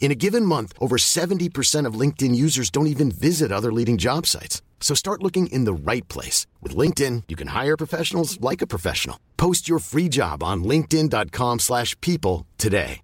In 0.00 0.12
a 0.12 0.14
given 0.14 0.44
month, 0.44 0.74
over 0.78 0.98
70% 0.98 1.88
of 1.88 1.98
LinkedIn 1.98 2.36
users 2.36 2.68
don't 2.68 2.92
even 2.92 3.10
visit 3.10 3.50
other 3.50 3.72
leading 3.72 3.96
job 3.96 4.26
sites. 4.28 4.60
So 4.84 4.92
start 4.94 5.22
looking 5.22 5.48
in 5.48 5.64
the 5.64 5.72
right 5.72 6.06
place. 6.12 6.44
With 6.60 6.76
LinkedIn, 6.76 7.24
you 7.26 7.36
can 7.36 7.48
hire 7.56 7.76
professionals 7.80 8.38
like 8.44 8.60
a 8.60 8.68
professional. 8.68 9.16
Post 9.38 9.66
your 9.66 9.80
free 9.80 10.12
job 10.12 10.44
on 10.44 10.62
linkedin.com 10.62 11.58
slash 11.64 11.98
people 12.04 12.44
today. 12.58 13.00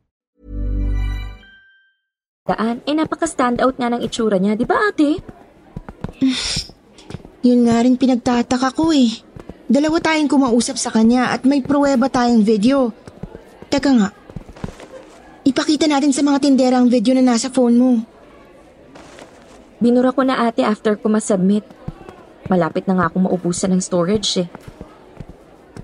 Daan, 2.50 2.82
eh 2.82 2.96
napaka-stand 2.98 3.62
out 3.62 3.78
nga 3.78 3.94
ng 3.94 4.02
itsura 4.02 4.42
niya, 4.42 4.58
di 4.58 4.66
ba 4.66 4.90
ate? 4.90 5.22
Yun 7.46 7.60
nga 7.62 7.78
rin 7.84 7.94
pinagtataka 7.94 8.74
ko 8.74 8.90
eh. 8.90 9.22
Dalawa 9.70 10.02
tayong 10.02 10.26
kumausap 10.26 10.74
sa 10.74 10.90
kanya 10.90 11.30
at 11.30 11.46
may 11.46 11.62
pruweba 11.62 12.10
tayong 12.10 12.42
video. 12.42 12.90
Teka 13.70 13.90
nga, 13.94 14.08
ipakita 15.50 15.90
natin 15.90 16.14
sa 16.14 16.22
mga 16.22 16.38
tindera 16.46 16.78
ang 16.78 16.86
video 16.86 17.10
na 17.18 17.34
nasa 17.34 17.50
phone 17.50 17.74
mo. 17.74 17.90
Binura 19.82 20.14
ko 20.14 20.22
na 20.22 20.46
ate 20.46 20.62
after 20.62 20.94
ko 20.94 21.10
masubmit. 21.10 21.66
Malapit 22.46 22.86
na 22.86 22.94
nga 22.94 23.06
akong 23.10 23.26
maubusan 23.26 23.74
ng 23.74 23.82
storage 23.82 24.46
eh. 24.46 24.48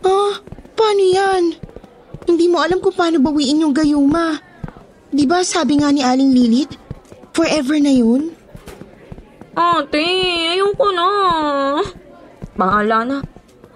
Ah, 0.06 0.38
paano 0.78 1.02
yan? 1.02 1.44
Hindi 2.30 2.46
mo 2.46 2.62
alam 2.62 2.78
kung 2.78 2.94
paano 2.94 3.18
bawiin 3.18 3.66
yung 3.66 3.74
gayuma. 3.74 4.38
Di 5.10 5.26
ba 5.26 5.42
sabi 5.42 5.82
nga 5.82 5.90
ni 5.90 6.02
Aling 6.02 6.30
Lilith, 6.30 6.74
forever 7.34 7.78
na 7.82 7.90
yun? 7.94 8.30
Ate, 9.56 10.04
ayoko 10.54 10.88
na. 10.92 11.08
Bahala 12.54 12.98
na. 13.06 13.18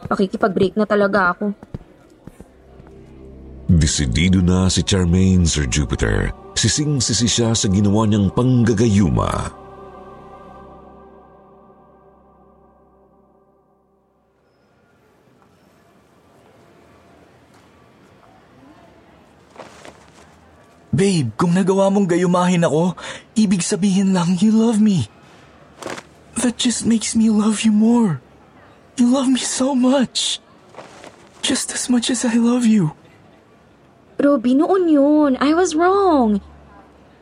Pakikipag-break 0.07 0.77
na 0.77 0.85
talaga 0.85 1.35
ako. 1.35 1.70
Desidido 4.01 4.41
na 4.41 4.65
si 4.73 4.81
Charmaine, 4.81 5.45
Sir 5.45 5.69
Jupiter. 5.69 6.33
Sising-sisi 6.57 7.29
siya 7.29 7.53
sa 7.53 7.69
ginawa 7.69 8.09
niyang 8.09 8.33
panggagayuma. 8.33 9.53
Babe, 20.89 21.29
kung 21.37 21.53
nagawa 21.53 21.93
mong 21.93 22.09
gayumahin 22.09 22.65
ako, 22.65 22.97
ibig 23.37 23.61
sabihin 23.61 24.17
lang 24.17 24.41
you 24.41 24.49
love 24.49 24.81
me. 24.81 25.13
That 26.41 26.57
just 26.57 26.89
makes 26.89 27.13
me 27.13 27.29
love 27.29 27.69
you 27.69 27.73
more. 27.77 28.25
You 28.97 29.13
love 29.13 29.29
me 29.29 29.45
so 29.45 29.77
much. 29.77 30.41
Just 31.45 31.77
as 31.77 31.93
much 31.93 32.09
as 32.09 32.25
I 32.25 32.41
love 32.41 32.65
you. 32.65 32.97
Robby, 34.21 34.53
noon 34.53 34.85
yun. 34.93 35.33
I 35.41 35.57
was 35.57 35.73
wrong. 35.73 36.45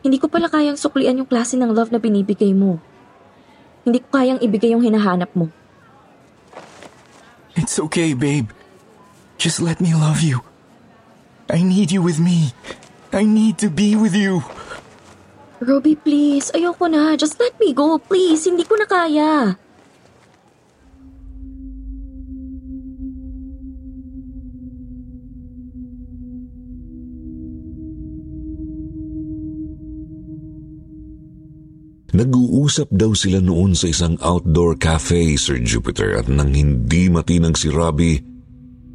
Hindi 0.03 0.19
ko 0.19 0.27
pala 0.27 0.51
kayang 0.51 0.75
suklian 0.75 1.19
yung 1.19 1.31
klase 1.31 1.55
ng 1.55 1.71
love 1.71 1.95
na 1.95 1.99
binibigay 1.99 2.51
mo. 2.51 2.79
Hindi 3.87 4.03
ko 4.03 4.19
kayang 4.19 4.43
ibigay 4.43 4.75
yung 4.75 4.83
hinahanap 4.83 5.31
mo. 5.31 5.47
It's 7.55 7.79
okay, 7.79 8.11
babe. 8.11 8.51
Just 9.39 9.63
let 9.63 9.79
me 9.79 9.95
love 9.95 10.19
you. 10.19 10.43
I 11.47 11.63
need 11.63 11.91
you 11.91 12.03
with 12.03 12.19
me. 12.19 12.51
I 13.15 13.23
need 13.23 13.57
to 13.63 13.71
be 13.71 13.95
with 13.95 14.13
you. 14.13 14.43
Robby, 15.63 15.95
please. 15.95 16.51
Ayoko 16.51 16.91
na. 16.91 17.15
Just 17.15 17.39
let 17.39 17.55
me 17.59 17.71
go, 17.71 17.99
please. 17.99 18.43
Hindi 18.43 18.67
ko 18.67 18.75
na 18.75 18.87
kaya. 18.87 19.55
Nag-uusap 32.19 32.91
daw 32.91 33.15
sila 33.15 33.39
noon 33.39 33.71
sa 33.71 33.87
isang 33.87 34.19
outdoor 34.19 34.75
cafe, 34.75 35.39
Sir 35.39 35.63
Jupiter, 35.63 36.19
at 36.19 36.27
nang 36.27 36.51
hindi 36.51 37.07
matinag 37.07 37.55
si 37.55 37.71
Robbie, 37.71 38.19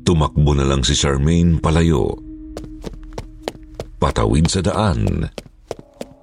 tumakbo 0.05 0.53
na 0.53 0.69
lang 0.69 0.85
si 0.85 0.93
Charmaine 0.93 1.57
palayo. 1.57 2.21
Patawid 3.97 4.45
sa 4.53 4.61
daan, 4.61 5.25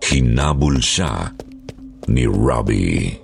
hinabol 0.06 0.78
siya 0.78 1.34
ni 2.06 2.30
Robbie. 2.30 3.21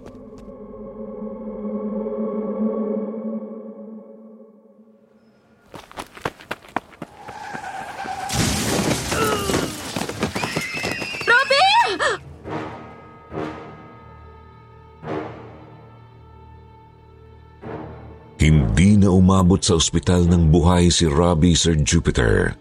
Umabot 19.28 19.60
sa 19.60 19.76
ospital 19.76 20.24
ng 20.24 20.48
buhay 20.48 20.88
si 20.88 21.04
Robbie 21.04 21.52
Sir 21.52 21.76
Jupiter. 21.76 22.56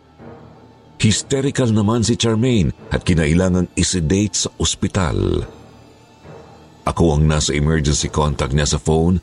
Hysterical 0.99 1.71
naman 1.71 2.03
si 2.03 2.19
Charmaine 2.19 2.75
at 2.91 3.07
kinailangang 3.07 3.71
isedate 3.79 4.35
sa 4.35 4.51
ospital. 4.59 5.47
Ako 6.83 7.15
ang 7.15 7.31
nasa 7.31 7.55
emergency 7.55 8.11
contact 8.11 8.51
niya 8.51 8.67
sa 8.67 8.83
phone 8.83 9.23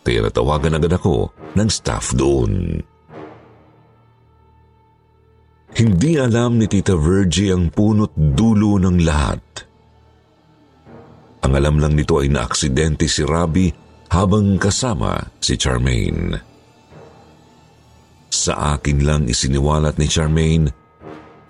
kaya 0.00 0.24
natawagan 0.24 0.80
agad 0.80 0.96
ako 0.96 1.28
ng 1.52 1.68
staff 1.68 2.16
doon. 2.16 2.80
Hindi 5.76 6.16
alam 6.16 6.56
ni 6.56 6.64
Tita 6.64 6.96
Virgie 6.96 7.52
ang 7.52 7.68
punot 7.68 8.16
dulo 8.16 8.80
ng 8.80 9.04
lahat. 9.04 9.44
Ang 11.44 11.52
alam 11.52 11.76
lang 11.76 11.92
nito 11.92 12.16
ay 12.24 12.32
naaksidente 12.32 13.04
si 13.04 13.20
Robbie 13.20 13.68
habang 14.08 14.56
kasama 14.56 15.20
si 15.44 15.60
Charmaine. 15.60 16.49
Sa 18.30 18.78
akin 18.78 19.02
lang 19.02 19.22
isiniwalat 19.26 19.98
ni 19.98 20.06
Charmaine 20.06 20.70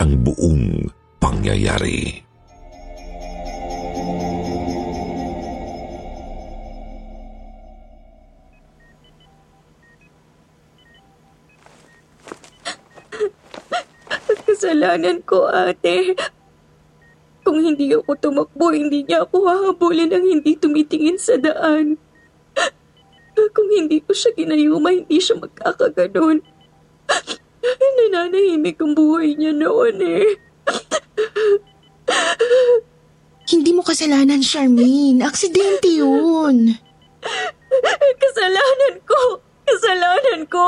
ang 0.01 0.17
buong 0.25 0.89
pangyayari. 1.21 2.25
Kasalanan 14.49 15.21
ko, 15.29 15.53
ate. 15.53 16.17
Kung 17.45 17.61
hindi 17.61 17.93
ako 17.93 18.17
tumakbo, 18.19 18.73
hindi 18.73 19.05
niya 19.05 19.29
ako 19.29 19.37
hahabulin 19.45 20.17
ng 20.17 20.25
hindi 20.27 20.57
tumitingin 20.57 21.21
sa 21.21 21.37
daan. 21.37 22.01
Kung 23.37 23.69
hindi 23.69 24.01
ko 24.01 24.17
siya 24.17 24.33
ginayuma, 24.33 24.93
hindi 24.97 25.17
siya 25.21 25.37
magkakaganon. 25.41 26.41
Nananahimik 27.61 28.81
ang 28.81 28.97
buhay 28.97 29.37
niya 29.37 29.53
noon 29.53 29.97
eh. 30.01 30.27
Hindi 33.51 33.71
mo 33.75 33.83
kasalanan, 33.85 34.41
Charmaine. 34.41 35.21
Aksidente 35.27 35.91
yun. 35.91 36.79
Kasalanan 38.23 38.95
ko! 39.05 39.21
Kasalanan 39.67 40.43
ko! 40.49 40.67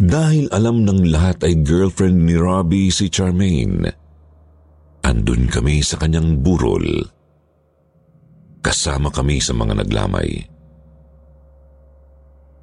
Dahil 0.00 0.48
alam 0.48 0.88
ng 0.88 1.12
lahat 1.12 1.44
ay 1.44 1.60
girlfriend 1.60 2.24
ni 2.24 2.32
Robbie 2.32 2.88
si 2.88 3.12
Charmaine, 3.12 3.92
andun 5.04 5.44
kami 5.44 5.84
sa 5.84 6.00
kanyang 6.00 6.40
burol. 6.40 7.04
Kasama 8.64 9.12
kami 9.12 9.44
sa 9.44 9.52
mga 9.52 9.84
naglamay. 9.84 10.40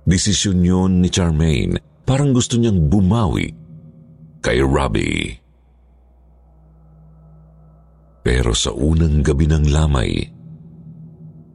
Desisyon 0.10 0.66
yun 0.66 0.92
ni 1.06 1.14
Charmaine. 1.14 1.78
Parang 2.08 2.34
gusto 2.34 2.58
niyang 2.58 2.90
bumawi 2.90 3.54
kay 4.42 4.58
Robbie. 4.58 5.38
Pero 8.26 8.58
sa 8.58 8.74
unang 8.74 9.22
gabi 9.22 9.46
ng 9.46 9.66
lamay, 9.70 10.12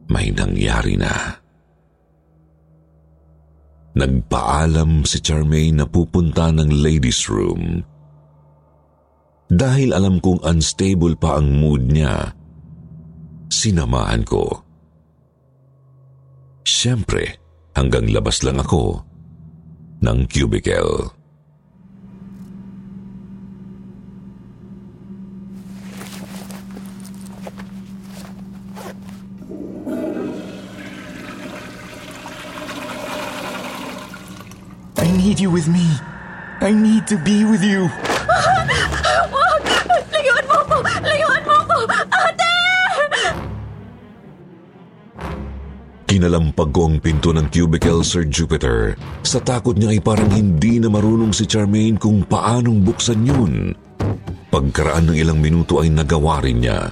may 0.06 0.30
nangyari 0.30 0.94
na. 0.94 1.41
Nagpaalam 3.92 5.04
si 5.04 5.20
Charmaine 5.20 5.84
na 5.84 5.86
pupunta 5.86 6.48
ng 6.48 6.80
ladies 6.80 7.28
room. 7.28 7.84
Dahil 9.52 9.92
alam 9.92 10.16
kong 10.16 10.40
unstable 10.48 11.12
pa 11.12 11.36
ang 11.36 11.52
mood 11.52 11.92
niya, 11.92 12.32
sinamahan 13.52 14.24
ko. 14.24 14.64
Siyempre, 16.64 17.36
hanggang 17.76 18.08
labas 18.08 18.40
lang 18.40 18.56
ako 18.56 19.04
ng 20.00 20.18
cubicle. 20.24 21.12
I 35.02 35.10
need 35.10 35.41
you 35.41 35.41
with 35.52 35.68
me. 35.68 35.84
I 36.64 36.72
need 36.72 37.04
to 37.12 37.20
be 37.20 37.44
with 37.44 37.60
you. 37.60 37.92
Wag! 39.28 39.62
Layuan 40.08 40.44
mo 40.48 40.58
ko! 40.64 40.76
Layuan 41.04 41.42
mo 41.44 41.56
ko! 41.68 41.76
Ate! 42.08 42.52
Kinalampag 46.08 46.70
ko 46.72 46.80
ang 46.88 46.96
pinto 47.04 47.36
ng 47.36 47.52
cubicle, 47.52 48.00
Sir 48.00 48.24
Jupiter. 48.24 48.96
Sa 49.20 49.44
takot 49.44 49.76
niya 49.76 49.92
ay 49.92 50.00
parang 50.00 50.32
hindi 50.32 50.80
na 50.80 50.88
marunong 50.88 51.36
si 51.36 51.44
Charmaine 51.44 52.00
kung 52.00 52.24
paanong 52.24 52.80
buksan 52.80 53.20
yun. 53.28 53.76
Pagkaraan 54.48 55.12
ng 55.12 55.16
ilang 55.20 55.40
minuto 55.40 55.84
ay 55.84 55.92
nagawa 55.92 56.40
rin 56.40 56.64
niya. 56.64 56.88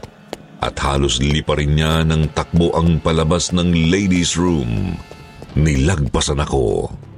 At 0.61 0.77
halos 0.85 1.25
lipa 1.25 1.57
rin 1.57 1.81
niya 1.81 2.05
ng 2.05 2.37
takbo 2.37 2.77
ang 2.77 3.01
palabas 3.01 3.57
ng 3.57 3.89
ladies 3.89 4.37
room. 4.37 4.93
Nilagpasan 5.57 6.41
ako. 6.45 6.93
Charmaine! 6.93 7.10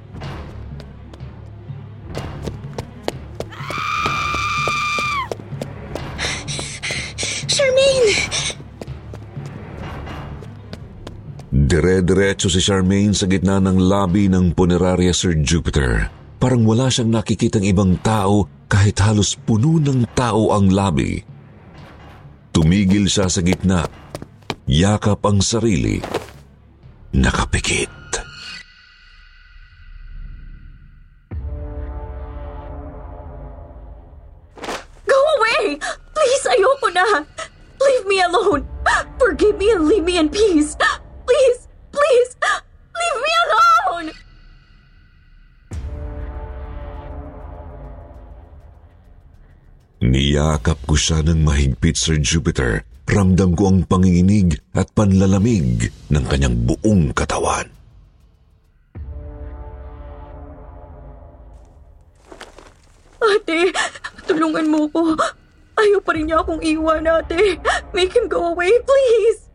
Dire-diretso 11.53 12.49
si 12.49 12.65
Charmaine 12.65 13.13
sa 13.13 13.29
gitna 13.29 13.61
ng 13.61 13.77
lobby 13.77 14.25
ng 14.25 14.57
Puneraria 14.57 15.13
Sir 15.13 15.37
Jupiter. 15.37 16.09
Parang 16.41 16.65
wala 16.65 16.89
siyang 16.89 17.13
nakikitang 17.13 17.61
ibang 17.69 18.01
tao 18.01 18.49
kahit 18.73 18.97
halos 19.05 19.37
puno 19.37 19.77
ng 19.77 20.09
tao 20.17 20.57
ang 20.57 20.73
lobby. 20.73 21.21
Tumigil 22.57 23.05
siya 23.05 23.29
sa 23.29 23.45
gitna. 23.45 23.85
Yakap 24.65 25.21
ang 25.29 25.45
sarili. 25.45 26.01
Nakapikit. 27.13 28.02
Niyakap 50.63 50.87
ko 50.87 50.95
siya 50.95 51.27
ng 51.27 51.43
mahigpit, 51.43 51.99
Sir 51.99 52.23
Jupiter. 52.23 52.87
Ramdam 53.11 53.59
ko 53.59 53.67
ang 53.67 53.83
panginginig 53.83 54.63
at 54.79 54.95
panlalamig 54.95 55.91
ng 56.07 56.23
kanyang 56.31 56.55
buong 56.55 57.11
katawan. 57.11 57.67
Ate, 63.19 63.75
tulungan 64.31 64.71
mo 64.71 64.87
ko. 64.95 65.19
Ayaw 65.83 65.99
pa 65.99 66.15
rin 66.15 66.31
niya 66.31 66.47
akong 66.47 66.63
iwan, 66.63 67.11
ate. 67.11 67.59
Make 67.91 68.15
him 68.15 68.31
go 68.31 68.55
away, 68.55 68.71
please. 68.87 69.51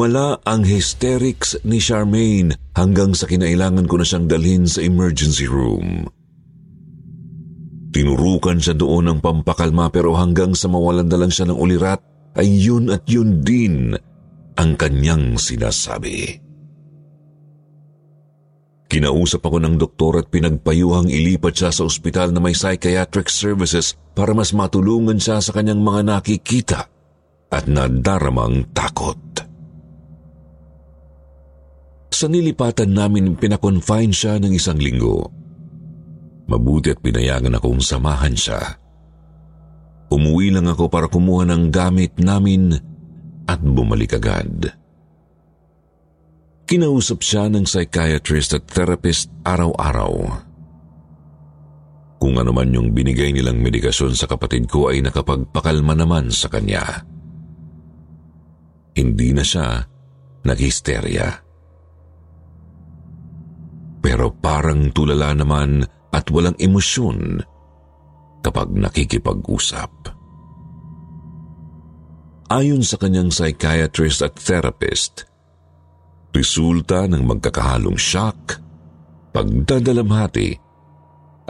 Lumala 0.00 0.40
ang 0.48 0.64
hysterics 0.64 1.60
ni 1.60 1.76
Charmaine 1.76 2.56
hanggang 2.72 3.12
sa 3.12 3.28
kinailangan 3.28 3.84
ko 3.84 4.00
na 4.00 4.08
siyang 4.08 4.32
dalhin 4.32 4.64
sa 4.64 4.80
emergency 4.80 5.44
room. 5.44 6.08
Tinurukan 7.92 8.64
siya 8.64 8.72
doon 8.80 9.12
ng 9.12 9.18
pampakalma 9.20 9.92
pero 9.92 10.16
hanggang 10.16 10.56
sa 10.56 10.72
mawalan 10.72 11.04
na 11.04 11.20
lang 11.20 11.28
siya 11.28 11.52
ng 11.52 11.58
ulirat 11.60 12.00
ay 12.32 12.48
yun 12.48 12.88
at 12.88 13.04
yun 13.12 13.44
din 13.44 13.92
ang 14.56 14.72
kanyang 14.80 15.36
sinasabi. 15.36 16.32
Kinausap 18.88 19.44
ako 19.44 19.60
ng 19.60 19.76
doktor 19.76 20.24
at 20.24 20.32
pinagpayuhang 20.32 21.12
ilipat 21.12 21.52
siya 21.52 21.76
sa 21.76 21.84
ospital 21.84 22.32
na 22.32 22.40
may 22.40 22.56
psychiatric 22.56 23.28
services 23.28 24.00
para 24.16 24.32
mas 24.32 24.56
matulungan 24.56 25.20
siya 25.20 25.44
sa 25.44 25.52
kanyang 25.52 25.84
mga 25.84 26.00
nakikita 26.08 26.88
at 27.52 27.68
nadaramang 27.68 28.64
takot. 28.72 29.49
Sa 32.20 32.28
nilipatan 32.28 32.92
namin, 32.92 33.32
pinakonfine 33.32 34.12
siya 34.12 34.36
ng 34.36 34.52
isang 34.52 34.76
linggo. 34.76 35.24
Mabuti 36.52 36.92
at 36.92 37.00
pinayagan 37.00 37.56
akong 37.56 37.80
samahan 37.80 38.36
siya. 38.36 38.60
Umuwi 40.12 40.52
lang 40.52 40.68
ako 40.68 40.92
para 40.92 41.08
kumuha 41.08 41.48
ng 41.48 41.72
gamit 41.72 42.20
namin 42.20 42.76
at 43.48 43.64
bumalik 43.64 44.20
agad. 44.20 44.68
Kinausap 46.68 47.24
siya 47.24 47.48
ng 47.48 47.64
psychiatrist 47.64 48.52
at 48.52 48.68
therapist 48.68 49.32
araw-araw. 49.48 50.44
Kung 52.20 52.36
ano 52.36 52.52
man 52.52 52.68
yung 52.68 52.92
binigay 52.92 53.32
nilang 53.32 53.64
medikasyon 53.64 54.12
sa 54.12 54.28
kapatid 54.28 54.68
ko 54.68 54.92
ay 54.92 55.00
nakapagpakalma 55.00 55.96
naman 55.96 56.28
sa 56.28 56.52
kanya. 56.52 56.84
Hindi 58.92 59.32
na 59.32 59.40
siya 59.40 59.88
naghisterya. 60.44 61.49
Pero 64.00 64.32
parang 64.32 64.88
tulala 64.90 65.36
naman 65.36 65.84
at 66.10 66.26
walang 66.32 66.56
emosyon 66.56 67.40
kapag 68.40 68.72
nakikipag-usap. 68.72 69.92
Ayon 72.50 72.82
sa 72.82 72.98
kanyang 72.98 73.30
psychiatrist 73.30 74.26
at 74.26 74.34
therapist, 74.34 75.28
resulta 76.34 77.06
ng 77.06 77.22
magkakahalong 77.22 77.94
shock, 77.94 78.58
pagdadalamhati, 79.30 80.58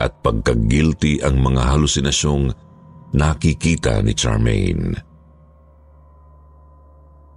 at 0.00 0.12
pagkagilty 0.20 1.24
ang 1.24 1.40
mga 1.40 1.72
halusinasyong 1.72 2.52
nakikita 3.16 4.00
ni 4.04 4.12
Charmaine. 4.12 4.96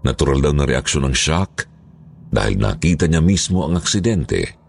Natural 0.04 0.40
daw 0.44 0.52
na 0.52 0.68
reaksyon 0.68 1.08
ng 1.08 1.16
shock 1.16 1.64
dahil 2.32 2.60
nakita 2.60 3.08
niya 3.08 3.24
mismo 3.24 3.64
ang 3.64 3.80
aksidente. 3.80 4.63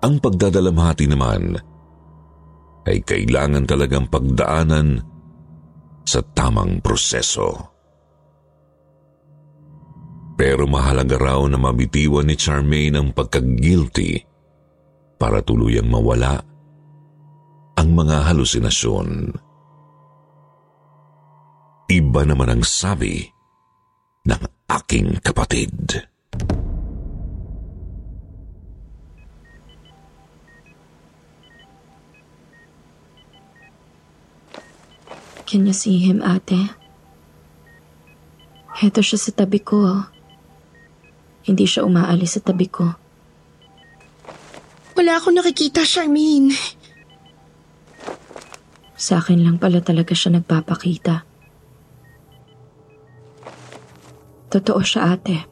Ang 0.00 0.16
pagdadalamhati 0.16 1.06
naman 1.12 1.60
ay 2.88 3.04
kailangan 3.04 3.68
talagang 3.68 4.08
pagdaanan 4.08 5.04
sa 6.08 6.24
tamang 6.32 6.80
proseso. 6.80 7.68
Pero 10.40 10.64
mahalaga 10.64 11.20
raw 11.20 11.44
na 11.44 11.60
mabitiwan 11.60 12.24
ni 12.24 12.34
Charmaine 12.40 12.96
ang 12.96 13.12
pagkagilty 13.12 14.24
para 15.20 15.44
tuluyang 15.44 15.92
mawala 15.92 16.40
ang 17.76 17.88
mga 17.92 18.24
halusinasyon. 18.24 19.36
Iba 21.92 22.22
naman 22.24 22.48
ang 22.48 22.62
sabi 22.64 23.20
ng 24.24 24.42
aking 24.72 25.20
kapatid. 25.20 26.08
Can 35.50 35.66
you 35.66 35.74
see 35.74 35.98
him, 35.98 36.22
ate? 36.22 36.78
Heto 38.70 39.02
siya 39.02 39.18
sa 39.18 39.34
tabi 39.34 39.58
ko. 39.58 40.06
Hindi 41.42 41.66
siya 41.66 41.82
umaalis 41.82 42.38
sa 42.38 42.40
tabi 42.46 42.70
ko. 42.70 42.86
Wala 44.94 45.18
akong 45.18 45.34
nakikita, 45.34 45.82
Charmaine. 45.82 46.54
Sa 48.94 49.18
akin 49.18 49.42
lang 49.42 49.58
pala 49.58 49.82
talaga 49.82 50.14
siya 50.14 50.38
nagpapakita. 50.38 51.26
Totoo 54.54 54.80
siya, 54.86 55.18
ate. 55.18 55.50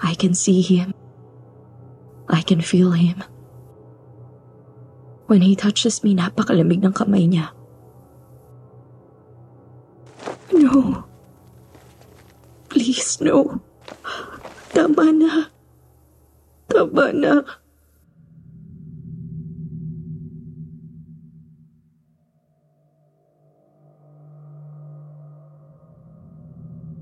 I 0.00 0.16
can 0.16 0.32
see 0.32 0.64
him. 0.64 0.96
I 2.24 2.40
can 2.40 2.64
feel 2.64 2.96
him. 2.96 3.20
When 5.28 5.44
he 5.44 5.52
touches 5.52 6.00
me, 6.00 6.16
napakalamig 6.16 6.80
ng 6.80 6.96
kamay 6.96 7.28
niya. 7.28 7.59
No. 10.70 11.02
Please, 12.70 13.18
no. 13.18 13.58
Tama 14.70 15.10
na. 15.10 15.50
Tama 16.70 17.06
na. 17.10 17.34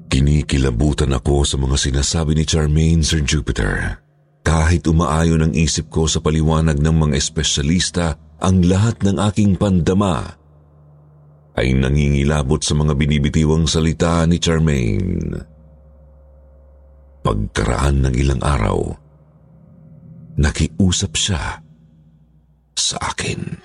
Kinikilabutan 0.09 1.13
ako 1.13 1.45
sa 1.45 1.61
mga 1.61 1.77
sinasabi 1.77 2.33
ni 2.33 2.49
Charmaine, 2.49 3.05
Sir 3.05 3.21
Jupiter. 3.21 4.01
Kahit 4.49 4.89
umaayon 4.89 5.45
ang 5.45 5.53
isip 5.53 5.93
ko 5.93 6.09
sa 6.09 6.25
paliwanag 6.25 6.81
ng 6.81 6.97
mga 7.05 7.21
espesyalista, 7.21 8.17
ang 8.41 8.65
lahat 8.65 9.05
ng 9.05 9.21
aking 9.21 9.61
pandama 9.61 10.38
ay 11.59 11.75
nangingilabot 11.75 12.63
sa 12.63 12.79
mga 12.79 12.95
binibitiwang 12.95 13.67
salita 13.67 14.23
ni 14.31 14.39
Charmaine. 14.39 15.43
Pagkaraan 17.27 18.07
ng 18.07 18.15
ilang 18.15 18.39
araw, 18.39 18.79
nakiusap 20.39 21.19
siya 21.19 21.59
sa 22.79 22.97
akin. 23.03 23.59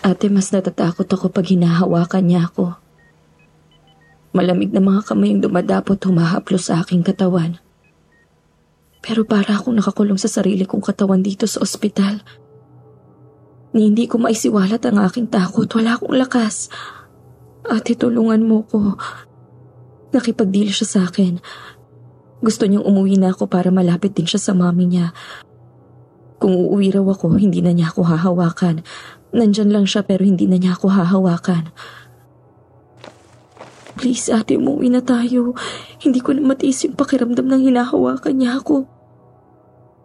Ate, 0.00 0.32
mas 0.32 0.48
natatakot 0.48 1.04
ako 1.04 1.28
pag 1.28 1.44
hinahawakan 1.44 2.24
niya 2.24 2.48
ako. 2.48 2.72
Malamig 4.32 4.72
na 4.72 4.80
mga 4.80 5.04
kamay 5.04 5.36
yung 5.36 5.44
dumadapot 5.44 6.00
humahaplo 6.00 6.56
sa 6.56 6.80
aking 6.80 7.04
katawan. 7.04 7.60
Pero 9.00 9.24
para 9.24 9.56
akong 9.56 9.76
nakakulong 9.80 10.20
sa 10.20 10.28
sarili 10.28 10.68
kong 10.68 10.84
katawan 10.84 11.24
dito 11.24 11.48
sa 11.48 11.64
ospital. 11.64 12.20
Ni 13.72 13.88
hindi 13.88 14.04
ko 14.04 14.20
maisiwalat 14.20 14.82
ang 14.84 15.00
aking 15.06 15.32
takot. 15.32 15.68
Wala 15.72 15.96
akong 15.96 16.14
lakas. 16.16 16.68
Ate, 17.64 17.96
tulungan 17.96 18.44
mo 18.44 18.66
ko. 18.68 18.96
Nakipagdili 20.12 20.74
siya 20.74 20.88
sa 20.88 21.00
akin. 21.08 21.38
Gusto 22.40 22.64
niyang 22.64 22.88
umuwi 22.88 23.20
na 23.20 23.32
ako 23.32 23.46
para 23.46 23.68
malapit 23.68 24.16
din 24.16 24.24
siya 24.24 24.40
sa 24.40 24.52
mami 24.56 24.88
niya. 24.88 25.12
Kung 26.40 26.56
uuwi 26.56 26.96
raw 26.96 27.04
ako, 27.04 27.36
hindi 27.36 27.60
na 27.60 27.76
niya 27.76 27.92
ako 27.92 28.00
hahawakan. 28.08 28.80
Nandyan 29.30 29.70
lang 29.70 29.84
siya 29.84 30.02
pero 30.02 30.24
hindi 30.24 30.48
na 30.48 30.56
niya 30.56 30.74
ako 30.74 30.88
hahawakan. 30.88 31.68
Please, 33.98 34.30
ate, 34.30 34.54
umuwi 34.54 34.92
na 34.92 35.02
tayo. 35.02 35.56
Hindi 35.98 36.22
ko 36.22 36.36
na 36.36 36.44
matiis 36.44 36.86
yung 36.86 36.94
pakiramdam 36.94 37.46
ng 37.50 37.62
hinahawakan 37.70 38.34
niya 38.38 38.62
ako. 38.62 38.86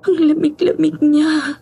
Ang 0.05 0.15
lamig-lamig 0.25 0.97
niya. 1.01 1.61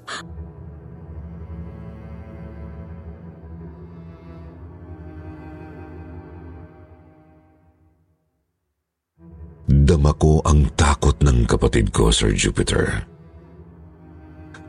Dama 9.67 10.11
ko 10.15 10.43
ang 10.43 10.67
takot 10.75 11.15
ng 11.23 11.47
kapatid 11.47 11.91
ko, 11.91 12.11
Sir 12.11 12.35
Jupiter. 12.35 13.07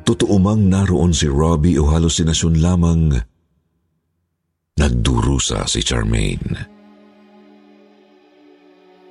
Totoo 0.04 0.36
mang 0.36 0.68
naroon 0.68 1.16
si 1.16 1.26
Robbie 1.26 1.80
o 1.80 1.88
halusinasyon 1.88 2.60
lamang, 2.60 3.16
nagdurusa 4.76 5.64
si 5.64 5.80
Charmaine. 5.80 6.73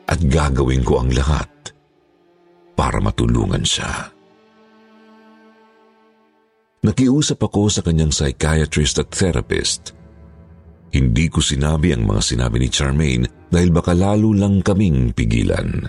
At 0.08 0.20
gagawin 0.20 0.84
ko 0.84 1.00
ang 1.00 1.10
lahat 1.16 1.50
para 2.76 3.00
matulungan 3.00 3.64
siya. 3.64 4.12
Nakiusap 6.84 7.40
ako 7.40 7.72
sa 7.72 7.80
kanyang 7.80 8.12
psychiatrist 8.12 9.00
at 9.00 9.08
therapist. 9.08 9.96
Hindi 10.92 11.32
ko 11.32 11.40
sinabi 11.40 11.96
ang 11.96 12.04
mga 12.04 12.22
sinabi 12.22 12.60
ni 12.60 12.68
Charmaine 12.68 13.26
dahil 13.48 13.72
baka 13.72 13.96
lalo 13.96 14.36
lang 14.36 14.60
kaming 14.60 15.16
pigilan. 15.16 15.88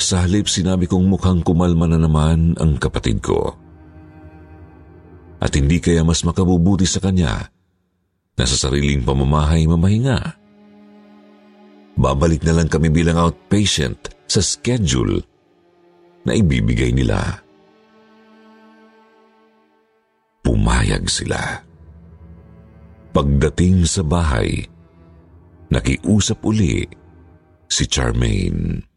Sa 0.00 0.24
halip 0.24 0.48
sinabi 0.48 0.88
kong 0.88 1.12
mukhang 1.12 1.44
kumalma 1.44 1.84
na 1.84 2.00
naman 2.00 2.56
ang 2.56 2.80
kapatid 2.80 3.20
ko. 3.20 3.52
At 5.44 5.52
hindi 5.52 5.76
kaya 5.76 6.00
mas 6.00 6.24
makabubuti 6.24 6.88
sa 6.88 7.04
kanya 7.04 7.52
na 8.40 8.44
sa 8.48 8.56
sariling 8.56 9.04
pamamahay 9.04 9.68
mamahinga. 9.68 10.39
Babalik 12.00 12.40
na 12.48 12.56
lang 12.56 12.68
kami 12.72 12.88
bilang 12.88 13.20
outpatient 13.20 14.08
sa 14.24 14.40
schedule 14.40 15.20
na 16.24 16.32
ibibigay 16.32 16.96
nila. 16.96 17.44
Pumayag 20.40 21.04
sila. 21.12 21.60
Pagdating 23.12 23.84
sa 23.84 24.00
bahay, 24.00 24.64
nakiusap 25.68 26.40
uli 26.40 26.88
si 27.68 27.84
Charmaine. 27.84 28.89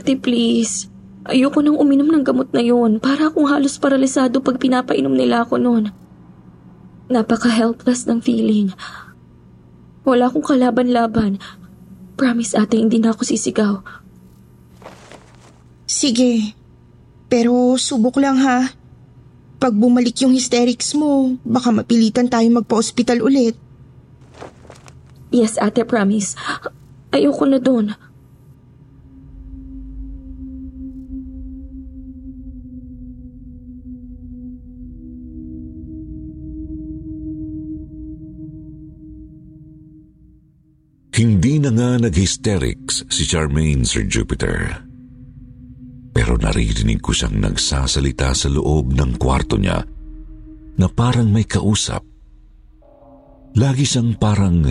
Ate, 0.00 0.16
please. 0.16 0.88
Ayoko 1.28 1.60
nang 1.60 1.76
uminom 1.76 2.08
ng 2.08 2.24
gamot 2.24 2.48
na 2.56 2.64
yon. 2.64 3.04
Para 3.04 3.28
akong 3.28 3.52
halos 3.52 3.76
paralisado 3.76 4.40
pag 4.40 4.56
pinapainom 4.56 5.12
nila 5.12 5.44
ako 5.44 5.60
noon. 5.60 5.92
Napaka-helpless 7.12 8.08
ng 8.08 8.24
feeling. 8.24 8.72
Wala 10.08 10.32
akong 10.32 10.40
kalaban-laban. 10.40 11.36
Promise 12.16 12.56
ate, 12.56 12.80
hindi 12.80 12.96
na 12.96 13.12
ako 13.12 13.28
sisigaw. 13.28 13.84
Sige. 15.84 16.56
Pero 17.28 17.76
subok 17.76 18.16
lang 18.16 18.40
ha. 18.40 18.72
Pag 19.60 19.76
bumalik 19.76 20.16
yung 20.24 20.32
hysterics 20.32 20.96
mo, 20.96 21.36
baka 21.44 21.68
mapilitan 21.68 22.32
tayo 22.32 22.48
magpa-ospital 22.48 23.20
ulit. 23.20 23.52
Yes, 25.28 25.60
ate, 25.60 25.84
promise. 25.84 26.40
Ayoko 27.12 27.44
na 27.44 27.60
doon. 27.60 27.92
Hindi 41.20 41.60
na 41.60 41.68
nga 41.68 42.00
nag-hysterics 42.00 43.04
si 43.12 43.28
Charmaine, 43.28 43.84
Sir 43.84 44.08
Jupiter. 44.08 44.72
Pero 46.16 46.40
naririnig 46.40 47.04
ko 47.04 47.12
siyang 47.12 47.36
nagsasalita 47.44 48.32
sa 48.32 48.48
loob 48.48 48.96
ng 48.96 49.20
kwarto 49.20 49.60
niya 49.60 49.84
na 50.80 50.88
parang 50.88 51.28
may 51.28 51.44
kausap. 51.44 52.00
Lagi 53.52 53.84
siyang 53.84 54.16
parang 54.16 54.64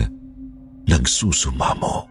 nagsusumamo. 0.90 2.10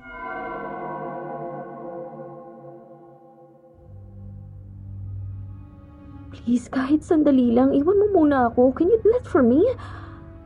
Please, 6.32 6.72
kahit 6.72 7.04
sandali 7.04 7.52
lang, 7.52 7.76
iwan 7.76 8.08
mo 8.08 8.24
muna 8.24 8.48
ako. 8.48 8.72
Can 8.72 8.88
you 8.88 9.04
do 9.04 9.12
that 9.20 9.28
for 9.28 9.44
me? 9.44 9.60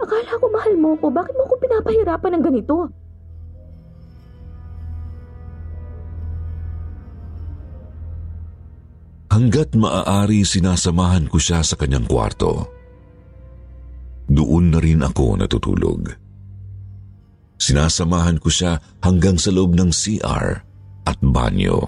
Akala 0.01 0.41
ko 0.41 0.49
mahal 0.49 0.73
mo 0.81 0.97
ko. 0.97 1.13
Bakit 1.13 1.37
mo 1.37 1.45
ko 1.45 1.61
pinapahirapan 1.61 2.41
ng 2.41 2.45
ganito? 2.49 3.02
Hanggat 9.33 9.73
maaari 9.73 10.45
sinasamahan 10.45 11.25
ko 11.25 11.41
siya 11.41 11.65
sa 11.65 11.73
kanyang 11.73 12.05
kwarto. 12.05 12.69
Doon 14.29 14.69
na 14.69 14.77
rin 14.77 15.01
ako 15.01 15.41
natutulog. 15.41 16.05
Sinasamahan 17.57 18.37
ko 18.37 18.53
siya 18.53 18.77
hanggang 19.01 19.41
sa 19.41 19.49
loob 19.49 19.73
ng 19.73 19.89
CR 19.89 20.61
at 21.09 21.17
banyo. 21.25 21.81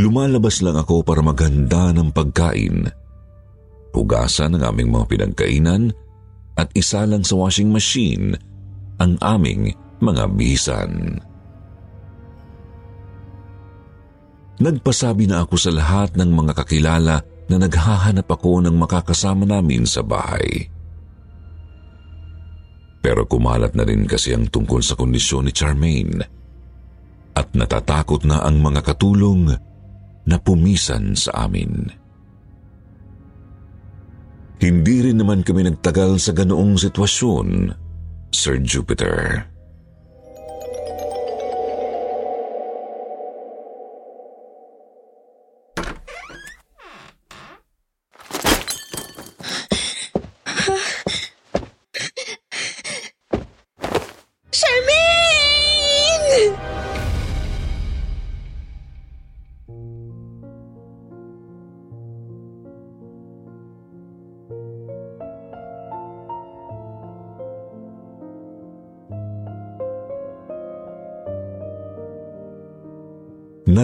Lumalabas 0.00 0.64
lang 0.64 0.80
ako 0.80 1.04
para 1.04 1.20
maghanda 1.20 1.92
ng 1.92 2.08
pagkain, 2.08 2.88
hugasan 3.92 4.56
ang 4.56 4.64
aming 4.72 4.96
mga 4.96 5.06
pinagkainan 5.12 5.92
at 6.56 6.72
isa 6.72 7.04
lang 7.04 7.20
sa 7.20 7.36
washing 7.36 7.68
machine 7.68 8.32
ang 8.96 9.20
aming 9.20 9.76
mga 10.00 10.24
bihisan. 10.34 11.20
Nagpasabi 14.54 15.26
na 15.26 15.42
ako 15.42 15.54
sa 15.58 15.70
lahat 15.74 16.14
ng 16.14 16.30
mga 16.30 16.52
kakilala 16.54 17.16
na 17.50 17.56
naghahanap 17.58 18.24
ako 18.30 18.64
ng 18.64 18.74
makakasama 18.78 19.44
namin 19.44 19.84
sa 19.84 20.00
bahay. 20.00 20.70
Pero 23.04 23.28
kumalat 23.28 23.76
na 23.76 23.84
rin 23.84 24.08
kasi 24.08 24.32
ang 24.32 24.48
tungkol 24.48 24.80
sa 24.80 24.96
kondisyon 24.96 25.50
ni 25.50 25.52
Charmaine. 25.52 26.24
at 27.34 27.50
natatakot 27.50 28.22
na 28.22 28.46
ang 28.46 28.62
mga 28.62 28.94
katulong 28.94 29.50
na 30.24 30.36
pumisan 30.38 31.18
sa 31.18 31.50
amin. 31.50 31.90
Hindi 34.62 34.96
rin 35.10 35.18
naman 35.18 35.42
kami 35.42 35.66
nagtagal 35.66 36.22
sa 36.22 36.30
ganoong 36.30 36.78
sitwasyon, 36.78 37.74
Sir 38.30 38.62
Jupiter. 38.62 39.50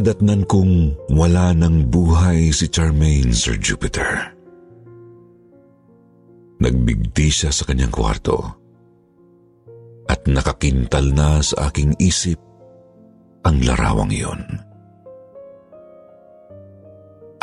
Nadatnan 0.00 0.48
kong 0.48 0.96
wala 1.12 1.52
ng 1.52 1.92
buhay 1.92 2.48
si 2.56 2.72
Charmaine, 2.72 3.36
Sir 3.36 3.60
Jupiter. 3.60 4.32
Nagbigti 6.56 7.28
siya 7.28 7.52
sa 7.52 7.68
kanyang 7.68 7.92
kwarto 7.92 8.40
at 10.08 10.24
nakakintal 10.24 11.04
na 11.12 11.44
sa 11.44 11.68
aking 11.68 12.00
isip 12.00 12.40
ang 13.44 13.60
larawang 13.60 14.08
iyon. 14.08 14.40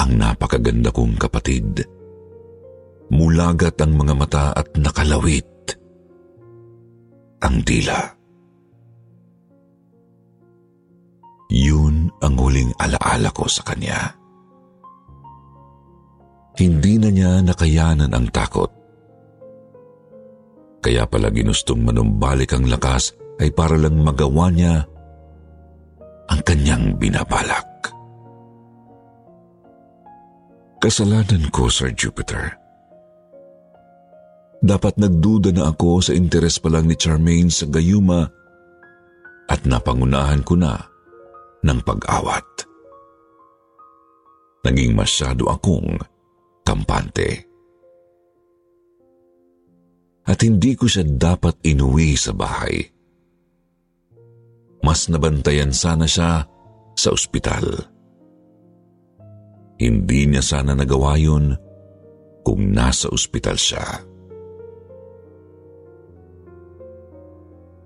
Ang 0.01 0.17
napakaganda 0.17 0.89
kong 0.89 1.13
kapatid. 1.13 1.85
Mulagat 3.13 3.77
ang 3.85 3.93
mga 3.93 4.13
mata 4.17 4.49
at 4.57 4.73
nakalawit 4.81 5.45
ang 7.37 7.61
dila. 7.61 8.01
Yun 11.53 11.96
ang 12.21 12.33
huling 12.37 12.73
alaala 12.81 13.29
ko 13.33 13.45
sa 13.45 13.61
kanya. 13.65 14.17
Hindi 16.57 16.97
na 16.97 17.09
niya 17.13 17.31
nakayanan 17.45 18.09
ang 18.09 18.27
takot. 18.33 18.71
Kaya 20.81 21.05
pala 21.05 21.29
ginustong 21.29 21.85
manumbalik 21.85 22.57
ang 22.57 22.65
lakas 22.65 23.13
ay 23.37 23.53
para 23.53 23.77
lang 23.77 24.01
magawa 24.01 24.49
niya 24.49 24.81
ang 26.27 26.41
kanyang 26.41 26.97
binabalak. 26.97 27.65
Kasalanan 30.77 31.49
ko, 31.53 31.69
Sir 31.69 31.93
Jupiter. 31.93 32.57
Dapat 34.61 34.97
nagduda 34.97 35.53
na 35.53 35.69
ako 35.69 36.01
sa 36.01 36.11
interes 36.17 36.57
pa 36.57 36.73
lang 36.73 36.89
ni 36.89 36.97
Charmaine 36.97 37.53
sa 37.53 37.69
gayuma 37.69 38.25
at 39.45 39.61
napangunahan 39.69 40.41
ko 40.41 40.57
na 40.57 40.96
ng 41.63 41.79
pag-awat. 41.81 42.45
Naging 44.67 44.93
masyado 44.93 45.47
akong 45.47 45.97
kampante. 46.67 47.47
At 50.27 50.43
hindi 50.43 50.75
ko 50.75 50.91
siya 50.91 51.07
dapat 51.07 51.63
inuwi 51.63 52.19
sa 52.19 52.35
bahay. 52.35 52.83
Mas 54.83 55.07
nabantayan 55.07 55.71
sana 55.71 56.03
siya 56.03 56.43
sa 56.99 57.09
ospital. 57.15 57.63
Hindi 59.79 60.27
niya 60.27 60.43
sana 60.43 60.75
nagawa 60.75 61.15
yun 61.15 61.55
kung 62.43 62.75
nasa 62.75 63.07
ospital 63.07 63.55
siya. 63.55 64.06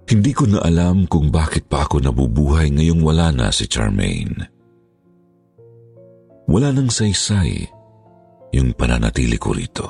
Hindi 0.10 0.32
ko 0.36 0.44
na 0.50 0.60
alam 0.66 1.08
kung 1.08 1.30
bakit 1.30 1.70
pa 1.70 1.86
ako 1.88 2.04
nabubuhay 2.04 2.74
ngayong 2.74 3.02
wala 3.06 3.32
na 3.32 3.48
si 3.54 3.70
Charmaine. 3.70 4.50
Wala 6.52 6.74
nang 6.76 6.92
saysay 6.92 7.64
yung 8.52 8.76
pananatili 8.76 9.40
ko 9.40 9.56
rito. 9.56 9.88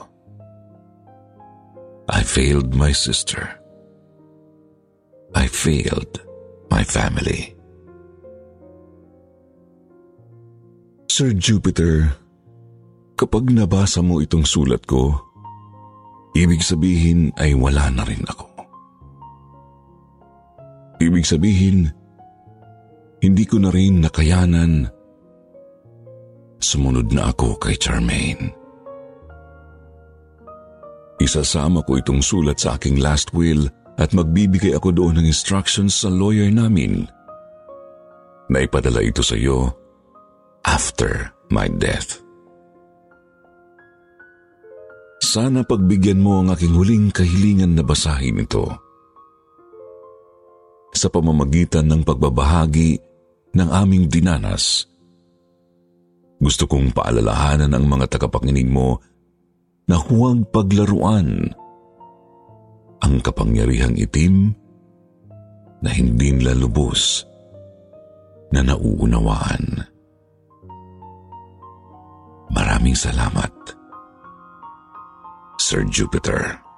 I 2.11 2.21
failed 2.21 2.75
my 2.75 2.91
sister. 2.93 3.49
I 5.31 5.47
failed 5.47 6.21
my 6.67 6.83
family. 6.83 7.55
Sir 11.07 11.31
Jupiter, 11.35 12.11
kapag 13.15 13.47
nabasa 13.51 14.03
mo 14.03 14.19
itong 14.19 14.43
sulat 14.43 14.83
ko, 14.83 15.17
ibig 16.35 16.63
sabihin 16.63 17.31
ay 17.39 17.55
wala 17.55 17.87
na 17.91 18.03
rin 18.03 18.23
ako. 18.27 18.50
Ibig 21.01 21.25
sabihin, 21.25 21.89
hindi 23.25 23.43
ko 23.49 23.57
na 23.57 23.73
rin 23.73 24.05
nakayanan. 24.05 24.85
Sumunod 26.61 27.09
na 27.09 27.33
ako 27.33 27.57
kay 27.57 27.73
Charmaine. 27.73 28.53
Isasama 31.17 31.81
ko 31.85 31.97
itong 31.97 32.21
sulat 32.21 32.61
sa 32.61 32.77
aking 32.77 33.01
last 33.01 33.33
will 33.33 33.65
at 33.97 34.13
magbibigay 34.13 34.77
ako 34.77 34.93
doon 34.93 35.17
ng 35.17 35.25
instructions 35.25 35.97
sa 35.97 36.09
lawyer 36.09 36.53
namin. 36.53 37.09
Naipadala 38.53 39.01
ito 39.01 39.25
sa 39.25 39.33
iyo 39.33 39.73
after 40.65 41.33
my 41.49 41.65
death. 41.81 42.21
Sana 45.21 45.65
pagbigyan 45.65 46.21
mo 46.21 46.45
ang 46.45 46.53
aking 46.53 46.73
huling 46.77 47.09
kahilingan 47.09 47.73
na 47.73 47.81
basahin 47.85 48.41
ito 48.41 48.90
sa 50.91 51.07
pamamagitan 51.07 51.87
ng 51.87 52.01
pagbabahagi 52.03 52.99
ng 53.55 53.69
aming 53.71 54.07
dinanas. 54.07 54.87
Gusto 56.41 56.65
kong 56.65 56.91
paalalahanan 56.95 57.71
ang 57.71 57.85
mga 57.85 58.17
tagapakinig 58.17 58.65
mo 58.65 58.97
na 59.85 59.99
huwag 59.99 60.49
paglaruan 60.49 61.53
ang 63.01 63.15
kapangyarihang 63.21 63.97
itim 63.97 64.53
na 65.81 65.89
hindi 65.89 66.33
nila 66.33 66.53
lubos 66.53 67.25
na 68.53 68.61
nauunawaan. 68.61 69.85
Maraming 72.51 72.97
salamat, 72.97 73.53
Sir 75.57 75.87
Jupiter. 75.87 76.70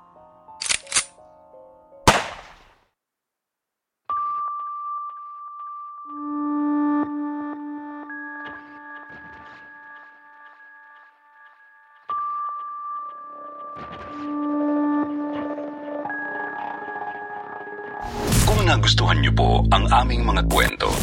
Kung 18.44 18.62
nagustuhan 18.70 19.18
niyo 19.18 19.34
po 19.34 19.50
ang 19.74 19.90
aming 19.90 20.22
mga 20.22 20.46
kwento, 20.46 20.94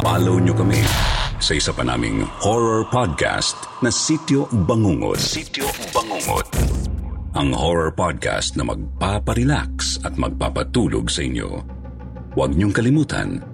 follow 0.00 0.40
niyo 0.40 0.56
kami 0.56 0.80
sa 1.36 1.52
isa 1.52 1.76
pa 1.76 1.84
naming 1.84 2.24
horror 2.40 2.88
podcast 2.88 3.60
na 3.84 3.92
Sityo 3.92 4.48
Bangungot. 4.64 5.20
Sityo 5.20 5.68
Bangungot. 5.92 6.48
Ang 7.36 7.52
horror 7.52 7.92
podcast 7.92 8.56
na 8.56 8.64
magpaparelax 8.64 10.00
at 10.08 10.16
magpapatulog 10.16 11.12
sa 11.12 11.20
inyo. 11.20 11.60
Huwag 12.32 12.56
niyong 12.56 12.72
kalimutan, 12.72 13.44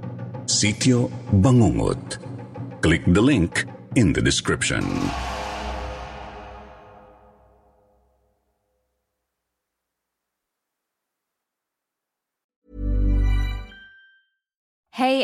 Sityo 0.47 1.11
Bangungot. 1.35 2.23
Click 2.87 3.03
the 3.11 3.25
link 3.25 3.67
in 3.99 4.15
the 4.15 4.23
description. 4.23 4.87